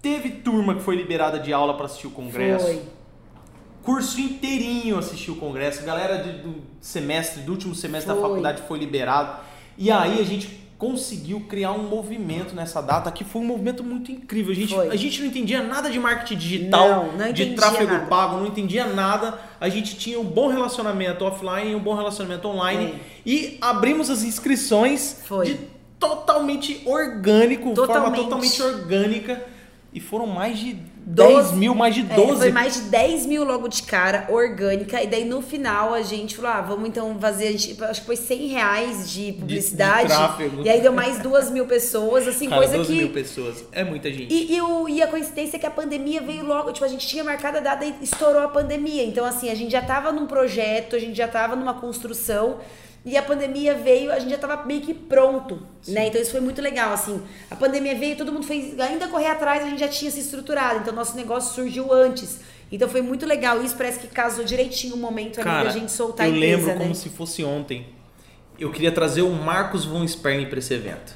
teve 0.00 0.30
turma 0.30 0.74
que 0.74 0.82
foi 0.82 0.96
liberada 0.96 1.38
de 1.38 1.52
aula 1.52 1.76
para 1.76 1.86
assistir 1.86 2.06
o 2.06 2.10
congresso. 2.10 2.66
Foi. 2.66 2.82
Curso 3.82 4.20
inteirinho 4.20 4.98
assistiu 4.98 5.34
o 5.34 5.36
congresso, 5.36 5.84
galera 5.84 6.18
do 6.18 6.62
semestre, 6.80 7.42
do 7.42 7.52
último 7.52 7.74
semestre 7.74 8.08
da 8.08 8.14
Foi. 8.14 8.28
faculdade 8.28 8.62
foi 8.62 8.78
liberado. 8.78 9.40
E 9.78 9.90
aí 9.90 10.20
a 10.20 10.24
gente 10.24 10.65
conseguiu 10.78 11.40
criar 11.48 11.72
um 11.72 11.88
movimento 11.88 12.54
nessa 12.54 12.82
data 12.82 13.10
que 13.10 13.24
foi 13.24 13.40
um 13.40 13.46
movimento 13.46 13.82
muito 13.82 14.12
incrível. 14.12 14.52
A 14.52 14.54
gente, 14.54 14.74
Foi. 14.74 14.88
a 14.88 14.96
gente 14.96 15.20
não 15.20 15.28
entendia 15.28 15.62
nada 15.62 15.88
de 15.90 15.98
marketing 15.98 16.36
digital, 16.36 16.88
Não, 17.06 17.12
não 17.26 17.32
de 17.32 17.54
tráfego 17.54 17.92
nada. 17.92 18.06
pago, 18.06 18.36
não 18.36 18.46
entendia 18.46 18.86
nada. 18.86 19.38
A 19.58 19.68
gente 19.70 19.96
tinha 19.96 20.20
um 20.20 20.24
bom 20.24 20.48
relacionamento 20.48 21.24
offline 21.24 21.70
e 21.72 21.74
um 21.74 21.80
bom 21.80 21.94
relacionamento 21.94 22.46
online. 22.46 22.94
E 23.24 23.56
abrimos 23.60 24.10
as 24.10 24.22
inscrições 24.22 25.22
Foi. 25.24 25.46
de 25.46 25.60
totalmente 25.98 26.82
orgânico, 26.84 27.74
forma 27.74 27.86
Totalmente. 27.86 28.22
totalmente 28.22 28.62
orgânica. 28.62 29.44
E 29.94 30.00
foram 30.00 30.26
mais 30.26 30.58
de 30.58 30.76
12 31.08 31.34
10 31.34 31.52
mil, 31.52 31.72
mais 31.74 31.94
de 31.94 32.00
É, 32.00 32.14
12 32.16 32.36
foi 32.40 32.50
mais 32.50 32.74
de 32.74 32.80
10 32.90 33.26
mil 33.26 33.44
logo 33.44 33.68
de 33.68 33.80
cara, 33.84 34.26
orgânica. 34.28 35.00
E 35.00 35.06
daí 35.06 35.24
no 35.24 35.40
final 35.40 35.94
a 35.94 36.02
gente 36.02 36.34
falou: 36.34 36.50
ah, 36.50 36.60
vamos 36.60 36.88
então 36.88 37.16
fazer. 37.20 37.46
A 37.46 37.52
gente, 37.52 37.84
acho 37.84 38.00
que 38.00 38.06
foi 38.06 38.16
100 38.16 38.46
reais 38.48 39.08
de 39.10 39.32
publicidade. 39.34 40.08
de 40.08 40.14
tráfego. 40.14 40.62
E 40.64 40.68
aí 40.68 40.80
deu 40.80 40.92
mais 40.92 41.18
duas 41.20 41.48
mil 41.48 41.64
pessoas, 41.64 42.26
assim, 42.26 42.48
Cara, 42.48 42.60
coisa 42.62 42.76
12 42.78 42.92
que. 42.92 42.98
mil 42.98 43.10
pessoas. 43.10 43.64
É 43.70 43.84
muita 43.84 44.12
gente. 44.12 44.34
E, 44.34 44.56
e, 44.56 44.60
o- 44.60 44.88
e 44.88 45.00
a 45.00 45.06
coincidência 45.06 45.56
é 45.56 45.60
que 45.60 45.66
a 45.66 45.70
pandemia 45.70 46.20
veio 46.20 46.44
logo, 46.44 46.72
tipo, 46.72 46.84
a 46.84 46.88
gente 46.88 47.06
tinha 47.06 47.22
marcado 47.22 47.58
a 47.58 47.60
data 47.60 47.84
e 47.84 47.94
estourou 48.02 48.42
a 48.42 48.48
pandemia. 48.48 49.04
Então, 49.04 49.24
assim, 49.24 49.48
a 49.48 49.54
gente 49.54 49.70
já 49.70 49.82
tava 49.82 50.10
num 50.10 50.26
projeto, 50.26 50.96
a 50.96 50.98
gente 50.98 51.16
já 51.16 51.28
tava 51.28 51.54
numa 51.54 51.74
construção. 51.74 52.56
E 53.06 53.16
a 53.16 53.22
pandemia 53.22 53.72
veio, 53.72 54.10
a 54.10 54.18
gente 54.18 54.30
já 54.30 54.36
tava 54.36 54.66
meio 54.66 54.80
que 54.80 54.92
pronto, 54.92 55.64
né? 55.86 56.08
Então 56.08 56.20
isso 56.20 56.32
foi 56.32 56.40
muito 56.40 56.60
legal, 56.60 56.92
assim. 56.92 57.22
A 57.48 57.54
pandemia 57.54 57.94
veio, 57.94 58.16
todo 58.16 58.32
mundo 58.32 58.44
fez, 58.44 58.78
ainda 58.80 59.06
correr 59.06 59.28
atrás, 59.28 59.62
a 59.62 59.68
gente 59.68 59.78
já 59.78 59.86
tinha 59.86 60.10
se 60.10 60.18
estruturado. 60.18 60.80
Então 60.80 60.92
nosso 60.92 61.16
negócio 61.16 61.54
surgiu 61.54 61.92
antes. 61.92 62.40
Então 62.70 62.88
foi 62.88 63.02
muito 63.02 63.24
legal. 63.24 63.62
Isso 63.62 63.76
parece 63.76 64.00
que 64.00 64.08
casou 64.08 64.44
direitinho 64.44 64.96
o 64.96 64.98
momento 64.98 65.36
ali 65.36 65.44
Cara, 65.44 65.64
da 65.68 65.70
gente 65.70 65.92
soltar 65.92 66.26
eu 66.26 66.32
a 66.32 66.36
empresa, 66.36 66.56
lembro 66.56 66.74
né? 66.74 66.78
como 66.80 66.94
se 66.96 67.08
fosse 67.08 67.44
ontem. 67.44 67.86
Eu 68.58 68.72
queria 68.72 68.90
trazer 68.90 69.22
o 69.22 69.30
Marcos 69.30 69.84
von 69.84 70.04
Sperling 70.04 70.46
pra 70.46 70.58
esse 70.58 70.74
evento. 70.74 71.14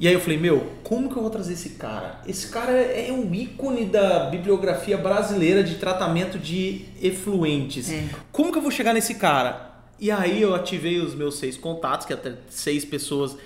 E 0.00 0.08
aí 0.08 0.14
eu 0.14 0.20
falei, 0.20 0.38
meu, 0.38 0.66
como 0.82 1.10
que 1.10 1.16
eu 1.16 1.20
vou 1.20 1.30
trazer 1.30 1.52
esse 1.52 1.70
cara? 1.70 2.20
Esse 2.26 2.48
cara 2.48 2.72
é 2.72 3.08
é 3.08 3.12
um 3.12 3.34
ícone 3.34 3.84
da 3.84 4.30
bibliografia 4.30 4.96
brasileira 4.96 5.62
de 5.62 5.74
tratamento 5.74 6.38
de 6.38 6.86
efluentes. 7.02 7.90
É. 7.90 8.04
Como 8.30 8.50
que 8.50 8.56
eu 8.56 8.62
vou 8.62 8.70
chegar 8.70 8.94
nesse 8.94 9.16
cara? 9.16 9.71
E 10.00 10.10
aí 10.10 10.42
eu 10.42 10.54
ativei 10.54 10.98
os 10.98 11.14
meus 11.14 11.36
seis 11.36 11.56
contatos, 11.56 12.06
que 12.06 12.12
até 12.12 12.34
seis 12.48 12.84
pessoas. 12.84 13.36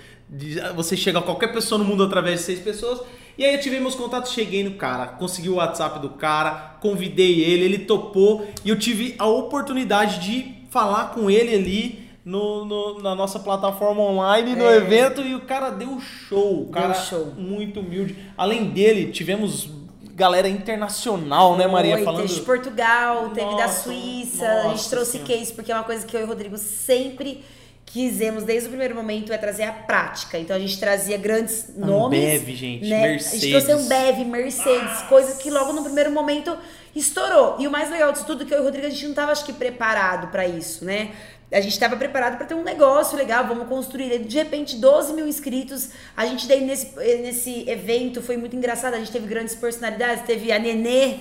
Você 0.75 0.97
chega 0.97 1.19
a 1.19 1.21
qualquer 1.21 1.53
pessoa 1.53 1.77
no 1.79 1.85
mundo 1.85 2.03
através 2.03 2.39
de 2.39 2.45
seis 2.45 2.59
pessoas. 2.59 2.99
E 3.37 3.45
aí 3.45 3.53
eu 3.53 3.59
ativei 3.59 3.79
meus 3.79 3.93
contatos, 3.95 4.31
cheguei 4.33 4.63
no 4.63 4.71
cara, 4.71 5.05
consegui 5.07 5.47
o 5.49 5.55
WhatsApp 5.55 5.99
do 5.99 6.09
cara, 6.09 6.75
convidei 6.81 7.41
ele, 7.43 7.65
ele 7.65 7.77
topou 7.79 8.47
e 8.65 8.69
eu 8.69 8.77
tive 8.79 9.13
a 9.19 9.27
oportunidade 9.27 10.19
de 10.25 10.55
falar 10.71 11.11
com 11.11 11.29
ele 11.29 11.53
ali 11.53 12.09
no, 12.25 12.65
no- 12.65 12.99
na 13.01 13.13
nossa 13.13 13.39
plataforma 13.39 14.01
online, 14.01 14.55
no 14.55 14.65
É. 14.65 14.77
evento, 14.77 15.21
e 15.21 15.35
o 15.35 15.41
cara 15.41 15.69
deu 15.69 15.99
show. 16.01 16.63
O 16.63 16.69
cara 16.69 16.95
show. 16.95 17.27
muito 17.37 17.79
humilde. 17.79 18.15
Além 18.35 18.65
dele, 18.71 19.11
tivemos 19.11 19.69
galera 20.17 20.49
internacional, 20.49 21.55
né, 21.55 21.67
Maria? 21.67 21.93
Foi, 21.93 22.03
Falando. 22.03 22.21
Teve 22.23 22.33
de 22.33 22.41
Portugal, 22.41 23.29
teve 23.29 23.51
da 23.51 23.67
Nossa, 23.67 23.83
Suíça, 23.83 24.47
a 24.65 24.69
gente 24.69 24.89
trouxe 24.89 25.11
Senhora. 25.11 25.31
case, 25.31 25.53
porque 25.53 25.71
é 25.71 25.75
uma 25.75 25.83
coisa 25.83 26.07
que 26.07 26.17
eu 26.17 26.21
e 26.21 26.23
o 26.23 26.27
Rodrigo 26.27 26.57
sempre 26.57 27.43
quisemos, 27.85 28.43
desde 28.43 28.65
o 28.65 28.69
primeiro 28.69 28.95
momento, 28.95 29.31
é 29.31 29.37
trazer 29.37 29.63
a 29.63 29.71
prática. 29.71 30.39
Então 30.39 30.55
a 30.55 30.59
gente 30.59 30.79
trazia 30.79 31.17
grandes 31.19 31.69
nomes. 31.77 32.17
Ambev, 32.19 32.49
gente, 32.55 32.89
né? 32.89 32.97
A 32.97 33.07
Mercedes. 33.09 33.41
gente 33.41 33.63
trouxe 33.63 33.71
Ambev, 33.71 34.25
Mercedes, 34.25 35.01
coisas 35.03 35.37
que 35.37 35.51
logo 35.51 35.71
no 35.71 35.83
primeiro 35.83 36.11
momento 36.11 36.57
estourou. 36.95 37.55
E 37.59 37.67
o 37.67 37.71
mais 37.71 37.91
legal 37.91 38.11
disso 38.11 38.25
tudo 38.25 38.41
é 38.41 38.45
que 38.47 38.53
eu 38.55 38.57
e 38.57 38.61
o 38.61 38.63
Rodrigo, 38.63 38.87
a 38.87 38.89
gente 38.89 39.05
não 39.07 39.13
tava, 39.13 39.31
acho 39.31 39.45
que, 39.45 39.53
preparado 39.53 40.29
pra 40.31 40.47
isso, 40.47 40.83
né? 40.83 41.11
A 41.49 41.61
gente 41.61 41.71
estava 41.71 41.95
preparado 41.95 42.35
para 42.37 42.45
ter 42.45 42.55
um 42.55 42.63
negócio 42.63 43.17
legal, 43.17 43.47
vamos 43.47 43.67
construir. 43.69 44.19
De 44.19 44.35
repente, 44.37 44.75
12 44.75 45.13
mil 45.13 45.25
inscritos. 45.25 45.91
A 46.15 46.25
gente 46.25 46.45
daí 46.45 46.59
nesse, 46.61 46.93
nesse 47.21 47.69
evento 47.69 48.21
foi 48.21 48.35
muito 48.35 48.53
engraçado. 48.55 48.95
A 48.95 48.97
gente 48.97 49.11
teve 49.11 49.27
grandes 49.27 49.55
personalidades. 49.55 50.25
Teve 50.25 50.51
a 50.51 50.59
Nenê 50.59 51.15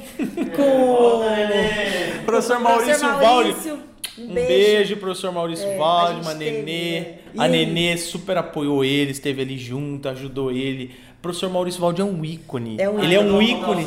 com 0.57 1.23
Professor 2.27 2.57
o 2.57 2.61
Maurício 2.61 3.01
Valde. 3.01 3.25
Maurício. 3.25 3.79
Um 4.19 4.33
beijo, 4.33 4.97
professor 4.97 5.31
Maurício 5.31 5.67
É, 5.67 5.77
Waldman, 5.77 6.27
a 6.27 6.31
a 6.31 6.33
gente 6.33 6.39
teve, 6.39 6.63
Nenê. 6.63 6.97
é. 6.99 7.19
A 7.37 7.47
Nenê 7.47 7.97
super 7.99 8.39
apoiou 8.39 8.83
ele, 8.83 9.11
esteve 9.11 9.43
ali 9.43 9.59
junto, 9.59 10.09
ajudou 10.09 10.51
ele 10.51 10.93
professor 11.27 11.51
Maurício 11.51 11.81
Valdi 11.81 12.01
é 12.01 12.05
um 12.05 12.25
ícone. 12.25 12.77
É 12.79 12.89
um 12.89 13.03
ele 13.03 13.15
é 13.15 13.21
um 13.21 13.43
ícone. 13.43 13.87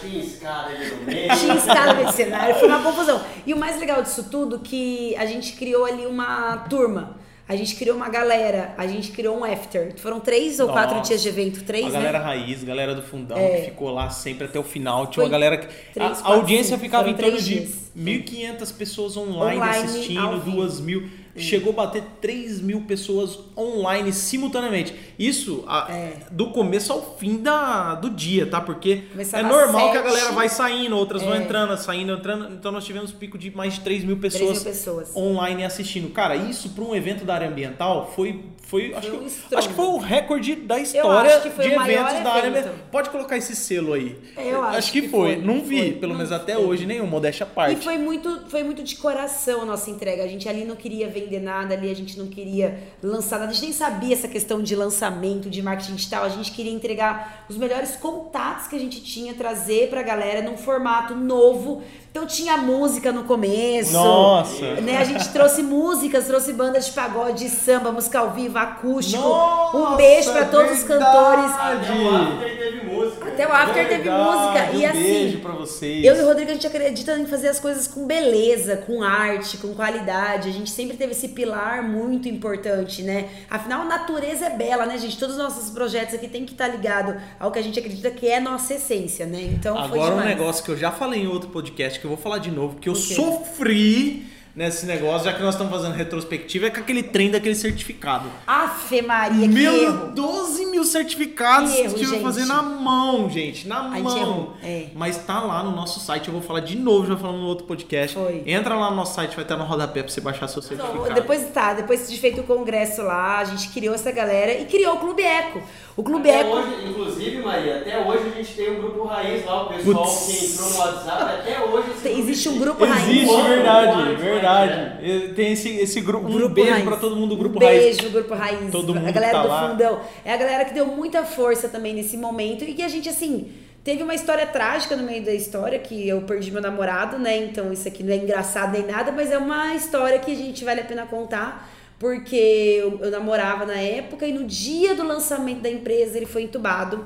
Tinha 0.00 0.22
escada 0.22 0.68
ali 0.68 0.90
no 0.90 1.04
tinha 1.36 1.54
escada 1.54 2.12
cenário, 2.12 2.54
foi 2.56 2.68
uma 2.68 2.82
confusão. 2.82 3.20
E 3.46 3.52
o 3.52 3.56
mais 3.56 3.78
legal 3.78 4.02
disso 4.02 4.28
tudo 4.30 4.58
que 4.58 5.14
a 5.16 5.26
gente 5.26 5.52
criou 5.54 5.84
ali 5.84 6.06
uma 6.06 6.56
turma. 6.68 7.18
A 7.48 7.56
gente 7.56 7.74
criou 7.74 7.96
uma 7.96 8.08
galera, 8.08 8.74
a 8.78 8.86
gente 8.86 9.10
criou 9.10 9.36
um 9.36 9.44
after. 9.44 9.98
Foram 9.98 10.20
três 10.20 10.60
ou 10.60 10.68
Nossa, 10.68 10.86
quatro 10.86 11.00
dias 11.00 11.20
de 11.20 11.28
evento, 11.28 11.64
três, 11.64 11.86
a 11.86 11.88
né? 11.88 11.94
galera 11.94 12.18
né? 12.20 12.24
raiz, 12.24 12.62
galera 12.62 12.94
do 12.94 13.02
fundão, 13.02 13.36
é. 13.36 13.56
que 13.56 13.70
ficou 13.70 13.90
lá 13.90 14.08
sempre 14.08 14.44
até 14.44 14.56
o 14.56 14.62
final. 14.62 15.08
Tinha 15.08 15.14
Foi 15.14 15.24
uma 15.24 15.30
galera 15.30 15.56
que... 15.56 15.66
Três, 15.92 16.12
a, 16.12 16.22
quatro, 16.22 16.32
audiência 16.32 16.76
cinco. 16.76 16.80
ficava 16.80 17.12
Foram 17.12 17.18
em 17.18 17.20
torno 17.20 17.40
de 17.42 17.68
1.500 17.98 18.76
pessoas 18.76 19.16
online, 19.16 19.60
online 19.60 19.84
assistindo, 19.84 20.80
mil. 20.80 21.10
Chegou 21.36 21.72
a 21.72 21.76
bater 21.76 22.02
3 22.20 22.60
mil 22.60 22.82
pessoas 22.82 23.38
online 23.56 24.12
simultaneamente. 24.12 24.94
Isso 25.18 25.64
a, 25.66 25.86
é. 25.90 26.16
do 26.30 26.50
começo 26.50 26.92
ao 26.92 27.16
fim 27.16 27.36
da, 27.38 27.94
do 27.94 28.10
dia, 28.10 28.46
tá? 28.46 28.60
Porque 28.60 29.02
Começava 29.12 29.46
é 29.46 29.50
normal 29.50 29.92
que 29.92 29.98
a 29.98 30.02
galera 30.02 30.32
vai 30.32 30.48
saindo, 30.48 30.96
outras 30.96 31.22
é. 31.22 31.26
vão 31.26 31.36
entrando, 31.36 31.76
saindo, 31.78 32.12
entrando. 32.12 32.52
Então 32.52 32.72
nós 32.72 32.84
tivemos 32.84 33.12
pico 33.12 33.38
de 33.38 33.50
mais 33.50 33.74
de 33.74 33.80
3 33.80 34.04
mil 34.04 34.16
pessoas, 34.16 34.62
3 34.62 34.64
mil 34.64 34.72
pessoas. 34.72 35.16
online 35.16 35.64
assistindo. 35.64 36.10
Cara, 36.10 36.34
isso 36.34 36.70
para 36.70 36.84
um 36.84 36.94
evento 36.94 37.24
da 37.24 37.34
área 37.34 37.48
ambiental 37.48 38.12
foi. 38.14 38.44
foi, 38.62 38.90
foi 38.90 38.94
acho, 38.94 39.14
um 39.14 39.18
que, 39.18 39.54
acho, 39.54 39.68
que, 39.68 39.74
foi 39.74 39.86
o 39.86 39.98
recorde 39.98 40.56
da 40.56 40.80
história 40.80 41.40
de 41.40 41.48
eventos 41.48 41.88
evento. 41.88 42.24
da 42.24 42.32
área 42.32 42.48
ambiental. 42.50 42.74
Pode 42.90 43.10
colocar 43.10 43.36
esse 43.36 43.54
selo 43.54 43.92
aí. 43.92 44.16
Eu 44.36 44.62
acho, 44.62 44.78
acho 44.78 44.92
que, 44.92 45.02
que 45.02 45.08
foi. 45.08 45.34
foi. 45.34 45.44
Não 45.44 45.62
vi, 45.62 45.78
foi. 45.78 45.92
pelo 45.92 46.14
menos 46.14 46.32
até 46.32 46.58
hoje, 46.58 46.86
nenhum, 46.86 47.06
modéstia 47.06 47.46
parte. 47.46 47.80
E 47.80 47.84
foi 47.84 47.98
muito, 47.98 48.46
foi 48.48 48.62
muito 48.62 48.82
de 48.82 48.96
coração 48.96 49.62
a 49.62 49.64
nossa 49.64 49.90
entrega. 49.90 50.24
A 50.24 50.28
gente 50.28 50.48
ali 50.48 50.64
não 50.64 50.76
queria 50.76 51.08
ver 51.08 51.19
vender 51.20 51.40
nada 51.40 51.74
ali, 51.74 51.90
a 51.90 51.94
gente 51.94 52.18
não 52.18 52.26
queria 52.26 52.78
lançar 53.02 53.38
nada, 53.38 53.50
a 53.50 53.54
gente 53.54 53.64
nem 53.64 53.72
sabia 53.72 54.14
essa 54.14 54.28
questão 54.28 54.62
de 54.62 54.74
lançamento, 54.74 55.48
de 55.48 55.62
marketing 55.62 55.94
digital, 55.94 56.24
a 56.24 56.28
gente 56.28 56.50
queria 56.52 56.72
entregar 56.72 57.44
os 57.48 57.56
melhores 57.56 57.96
contatos 57.96 58.66
que 58.66 58.76
a 58.76 58.78
gente 58.78 59.00
tinha, 59.02 59.34
trazer 59.34 59.88
pra 59.88 60.02
galera 60.02 60.42
num 60.42 60.56
formato 60.56 61.14
novo. 61.14 61.82
Então 62.10 62.26
tinha 62.26 62.56
música 62.56 63.12
no 63.12 63.22
começo. 63.22 63.92
Nossa. 63.92 64.80
Né? 64.80 64.98
A 64.98 65.04
gente 65.04 65.28
trouxe 65.28 65.62
músicas, 65.62 66.26
trouxe 66.26 66.52
bandas 66.52 66.86
de 66.86 66.92
pagode, 66.92 67.48
samba, 67.48 67.92
música 67.92 68.18
ao 68.18 68.32
vivo, 68.32 68.58
acústico. 68.58 69.22
Nossa, 69.22 69.76
um 69.76 69.96
beijo 69.96 70.32
pra 70.32 70.46
todos 70.46 70.72
os 70.72 70.82
verdade. 70.82 71.04
cantores. 71.04 72.89
Até 73.32 73.46
o 73.46 73.52
After 73.52 73.88
teve 73.88 74.10
música. 74.10 74.66
Música. 74.66 74.70
E 74.74 74.82
um 74.84 74.88
assim, 74.88 75.02
beijo 75.02 75.38
pra 75.40 75.52
vocês. 75.52 76.04
eu 76.04 76.16
e 76.16 76.20
o 76.22 76.26
Rodrigo, 76.26 76.50
a 76.50 76.54
gente 76.54 76.66
acredita 76.66 77.18
em 77.18 77.26
fazer 77.26 77.48
as 77.48 77.58
coisas 77.60 77.86
com 77.86 78.06
beleza, 78.06 78.76
com 78.78 79.02
arte, 79.02 79.56
com 79.58 79.74
qualidade. 79.74 80.48
A 80.48 80.52
gente 80.52 80.70
sempre 80.70 80.96
teve 80.96 81.12
esse 81.12 81.28
pilar 81.28 81.82
muito 81.82 82.28
importante, 82.28 83.02
né? 83.02 83.28
Afinal, 83.48 83.82
a 83.82 83.84
natureza 83.84 84.46
é 84.46 84.50
bela, 84.50 84.86
né, 84.86 84.98
gente? 84.98 85.18
Todos 85.18 85.36
os 85.36 85.42
nossos 85.42 85.70
projetos 85.70 86.14
aqui 86.14 86.28
tem 86.28 86.44
que 86.44 86.52
estar 86.52 86.68
ligado 86.68 87.20
ao 87.38 87.50
que 87.50 87.58
a 87.58 87.62
gente 87.62 87.78
acredita 87.78 88.10
que 88.10 88.26
é 88.28 88.40
nossa 88.40 88.74
essência, 88.74 89.26
né? 89.26 89.40
Então 89.42 89.76
foi 89.88 89.98
Agora 89.98 90.14
um 90.16 90.24
negócio 90.24 90.64
que 90.64 90.70
eu 90.70 90.76
já 90.76 90.90
falei 90.90 91.22
em 91.22 91.26
outro 91.26 91.48
podcast, 91.50 91.98
que 91.98 92.04
eu 92.04 92.10
vou 92.10 92.18
falar 92.18 92.38
de 92.38 92.50
novo, 92.50 92.76
que 92.78 92.88
eu 92.88 92.92
O 92.92 92.96
quê? 92.96 93.14
sofri 93.14 94.26
nesse 94.54 94.86
negócio, 94.86 95.24
já 95.30 95.32
que 95.32 95.42
nós 95.42 95.54
estamos 95.54 95.72
fazendo 95.72 95.94
retrospectiva, 95.94 96.66
é 96.66 96.70
com 96.70 96.80
aquele 96.80 97.02
trem 97.02 97.30
daquele 97.30 97.54
certificado. 97.54 98.28
Afe 98.46 99.02
Maria, 99.02 99.40
que 99.48 99.54
Meu, 99.54 99.74
erro. 99.82 100.12
12 100.14 100.66
mil 100.66 100.84
certificados 100.84 101.70
Que 101.70 101.76
que 101.76 101.82
erro, 101.84 101.94
tive 101.94 102.04
que 102.06 102.10
gente. 102.14 102.22
fazer 102.22 102.44
na 102.46 102.62
mão, 102.62 103.28
gente. 103.30 103.66
Na 103.68 103.90
gente 103.90 104.02
mão. 104.02 104.18
errou, 104.18 104.54
é. 104.62 104.86
Mas 104.94 105.18
tá 105.18 105.40
lá 105.40 105.62
no 105.62 105.70
nosso 105.70 106.00
site, 106.00 106.28
eu 106.28 106.32
vou 106.32 106.42
falar 106.42 106.60
de 106.60 106.76
novo, 106.76 107.06
já 107.06 107.16
falando 107.16 107.38
no 107.40 107.46
outro 107.46 107.66
podcast. 107.66 108.16
Foi. 108.16 108.42
Entra 108.46 108.74
lá 108.74 108.90
no 108.90 108.96
nosso 108.96 109.14
site, 109.14 109.34
vai 109.34 109.44
estar 109.44 109.56
no 109.56 109.64
rodapé 109.64 110.02
pra 110.02 110.10
você 110.12 110.20
baixar 110.20 110.48
seu 110.48 110.62
certificado. 110.62 111.06
Não, 111.06 111.14
depois 111.14 111.42
tá, 111.52 111.74
depois 111.74 112.08
de 112.08 112.18
feito 112.18 112.40
o 112.40 112.44
congresso 112.44 113.02
lá, 113.02 113.38
a 113.38 113.44
gente 113.44 113.68
criou 113.68 113.94
essa 113.94 114.10
galera 114.10 114.52
e 114.54 114.64
criou 114.66 114.94
o 114.94 114.98
Clube 114.98 115.22
Eco. 115.22 115.62
O 115.96 116.02
Clube 116.02 116.30
Até 116.30 116.40
Eco. 116.40 116.50
hoje, 116.56 116.88
inclusive, 116.88 117.38
Maria, 117.42 117.78
até 117.80 117.98
hoje 117.98 118.28
a 118.32 118.36
gente 118.36 118.54
tem 118.54 118.70
um 118.70 118.80
grupo 118.80 119.04
raiz 119.04 119.44
lá, 119.44 119.64
o 119.64 119.68
pessoal 119.68 120.04
Putz. 120.06 120.26
que 120.26 120.46
entrou 120.46 120.70
no 120.70 120.78
WhatsApp, 120.78 121.22
até 121.22 121.60
hoje. 121.64 121.88
existe 122.18 122.48
um 122.48 122.58
grupo 122.58 122.84
raiz. 122.84 123.08
Existe, 123.08 123.42
verdade, 123.42 123.92
ano, 124.00 124.16
verdade. 124.40 125.08
Eu- 125.08 125.34
Tem 125.34 125.52
esse, 125.52 125.68
esse 125.76 126.00
grupo. 126.00 126.26
Um 126.28 126.32
Grupo 126.32 126.54
beijo 126.54 126.70
Raiz. 126.70 126.84
pra 126.84 126.96
todo 126.96 127.16
mundo 127.16 127.30
do 127.30 127.36
Grupo 127.36 127.58
um 127.62 127.66
Raiz. 127.66 127.96
beijo, 127.96 128.10
Grupo 128.12 128.34
Raiz. 128.34 128.70
Todo 128.72 128.94
mundo 128.94 129.08
a 129.08 129.10
galera 129.12 129.32
tá 129.32 129.42
do 129.42 129.48
lá. 129.48 129.68
fundão. 129.70 130.00
É 130.24 130.32
a 130.32 130.36
galera 130.36 130.64
que 130.64 130.74
deu 130.74 130.86
muita 130.86 131.24
força 131.24 131.68
também 131.68 131.94
nesse 131.94 132.16
momento 132.16 132.64
e 132.64 132.74
que 132.74 132.82
a 132.82 132.88
gente, 132.88 133.08
assim, 133.08 133.50
teve 133.84 134.02
uma 134.02 134.14
história 134.14 134.46
trágica 134.46 134.94
no 134.96 135.02
meio 135.04 135.24
da 135.24 135.32
história, 135.32 135.78
que 135.78 136.08
eu 136.08 136.20
perdi 136.22 136.50
meu 136.50 136.60
namorado, 136.62 137.18
né? 137.18 137.36
Então 137.38 137.72
isso 137.72 137.86
aqui 137.88 138.02
não 138.02 138.12
é 138.12 138.16
engraçado 138.16 138.72
nem 138.72 138.86
nada, 138.86 139.10
mas 139.12 139.30
é 139.30 139.38
uma 139.38 139.74
história 139.74 140.18
que 140.18 140.32
a 140.32 140.36
gente 140.36 140.64
vale 140.64 140.80
a 140.80 140.84
pena 140.84 141.06
contar. 141.06 141.70
Porque 141.98 142.34
eu, 142.80 142.98
eu 143.02 143.10
namorava 143.10 143.66
na 143.66 143.76
época 143.76 144.26
e 144.26 144.32
no 144.32 144.44
dia 144.44 144.94
do 144.94 145.02
lançamento 145.06 145.60
da 145.60 145.68
empresa 145.70 146.16
ele 146.16 146.24
foi 146.24 146.44
entubado 146.44 147.04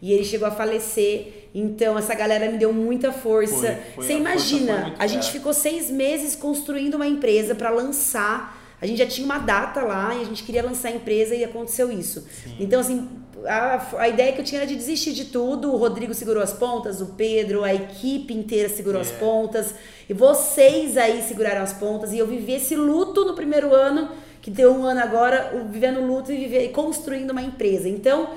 e 0.00 0.12
ele 0.12 0.22
chegou 0.24 0.46
a 0.46 0.52
falecer. 0.52 1.45
Então 1.58 1.96
essa 1.98 2.14
galera 2.14 2.50
me 2.50 2.58
deu 2.58 2.72
muita 2.72 3.10
força. 3.12 3.54
Foi, 3.56 3.66
foi, 3.66 3.74
Você 3.76 3.92
força 3.94 4.12
imagina, 4.12 4.78
muito 4.82 5.00
a 5.02 5.06
gente 5.06 5.22
fera. 5.26 5.32
ficou 5.32 5.54
seis 5.54 5.90
meses 5.90 6.36
construindo 6.36 6.94
uma 6.96 7.06
empresa 7.06 7.54
para 7.54 7.70
lançar. 7.70 8.62
A 8.78 8.84
gente 8.86 8.98
já 8.98 9.06
tinha 9.06 9.24
uma 9.24 9.38
data 9.38 9.80
lá 9.82 10.14
e 10.14 10.20
a 10.20 10.24
gente 10.24 10.42
queria 10.44 10.62
lançar 10.62 10.88
a 10.88 10.92
empresa 10.92 11.34
e 11.34 11.42
aconteceu 11.42 11.90
isso. 11.90 12.26
Então, 12.60 12.78
assim, 12.80 13.08
a, 13.46 13.86
a 13.96 14.06
ideia 14.06 14.32
que 14.34 14.40
eu 14.42 14.44
tinha 14.44 14.60
era 14.60 14.66
de 14.68 14.76
desistir 14.76 15.14
de 15.14 15.24
tudo. 15.26 15.72
O 15.72 15.76
Rodrigo 15.78 16.12
segurou 16.12 16.42
as 16.42 16.52
pontas, 16.52 17.00
o 17.00 17.06
Pedro, 17.16 17.64
a 17.64 17.72
equipe 17.74 18.34
inteira 18.34 18.68
segurou 18.68 19.00
as 19.00 19.10
É. 19.10 19.14
pontas. 19.14 19.74
E 20.10 20.12
vocês 20.12 20.98
aí 20.98 21.22
seguraram 21.22 21.62
as 21.62 21.72
pontas. 21.72 22.12
E 22.12 22.18
eu 22.18 22.26
vivi 22.26 22.52
esse 22.52 22.76
luto 22.76 23.24
no 23.24 23.32
primeiro 23.34 23.74
ano, 23.74 24.10
que 24.42 24.50
deu 24.50 24.72
um 24.74 24.84
ano 24.84 25.00
agora, 25.00 25.52
o- 25.56 25.72
vivendo 25.72 26.00
luto 26.04 26.30
e 26.30 26.36
viver, 26.36 26.68
construindo 26.68 27.30
uma 27.30 27.40
empresa. 27.42 27.88
Então, 27.88 28.28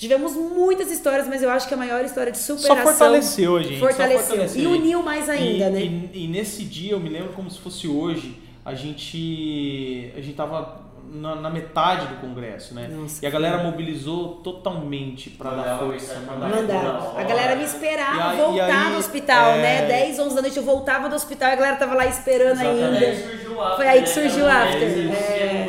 tivemos 0.00 0.32
muitas 0.34 0.90
histórias, 0.90 1.28
mas 1.28 1.42
eu 1.42 1.50
acho 1.50 1.68
que 1.68 1.74
a 1.74 1.76
maior 1.76 2.04
história 2.04 2.32
de 2.32 2.38
superação... 2.38 2.76
Só 2.76 2.82
fortaleceu, 2.82 3.62
gente. 3.62 3.78
só 3.78 3.86
Fortaleceu. 3.86 4.26
fortaleceu. 4.26 4.62
E 4.62 4.66
uniu 4.66 5.02
mais 5.02 5.28
ainda, 5.28 5.66
E- 5.66 5.70
né? 5.70 5.80
E, 6.12 6.24
e 6.24 6.28
nesse 6.28 6.64
dia, 6.64 6.92
eu 6.92 7.00
me 7.00 7.08
lembro 7.08 7.32
como 7.32 7.50
se 7.50 7.58
fosse 7.58 7.86
hoje, 7.86 8.36
a 8.64 8.74
gente, 8.74 10.12
a 10.16 10.20
gente 10.20 10.34
tava 10.34 10.88
na, 11.12 11.34
na 11.34 11.50
metade 11.50 12.06
do 12.06 12.16
congresso, 12.20 12.72
né? 12.74 12.88
Nossa, 12.88 13.24
e 13.24 13.26
a 13.26 13.30
galera 13.30 13.58
mobilizou 13.64 14.36
totalmente 14.44 15.28
pra 15.30 15.50
dar 15.50 15.78
força. 15.78 15.92
mensagem 16.14 16.22
pra 16.24 16.34
mandar 16.36 16.56
Mandava. 16.56 17.02
força. 17.02 17.20
A 17.20 17.24
galera 17.24 17.56
me 17.56 17.64
esperava 17.64 18.30
aí- 18.30 18.36
voltar 18.36 18.86
aí, 18.86 18.92
do 18.92 18.98
hospital, 18.98 19.50
é, 19.54 19.62
né? 19.62 19.86
10, 19.86 20.18
11 20.20 20.34
da 20.36 20.42
noite 20.42 20.56
eu 20.56 20.62
voltava 20.62 21.08
do 21.08 21.16
hospital 21.16 21.48
e 21.50 21.52
a 21.52 21.56
galera 21.56 21.76
tava 21.76 21.94
lá 21.94 22.06
esperando 22.06 22.60
Exatamente. 22.60 23.04
Aí 23.04 23.04
ainda. 23.10 23.28
surgiu 23.28 23.52
o 23.56 23.60
After, 23.60 23.76
Foi 23.76 23.88
aí 23.88 24.02
que 24.02 24.08
né? 24.08 24.14
surgiu 24.14 24.44
o 24.44 24.48
Aí 24.48 24.68
After. 24.68 24.82
É, 25.14 25.59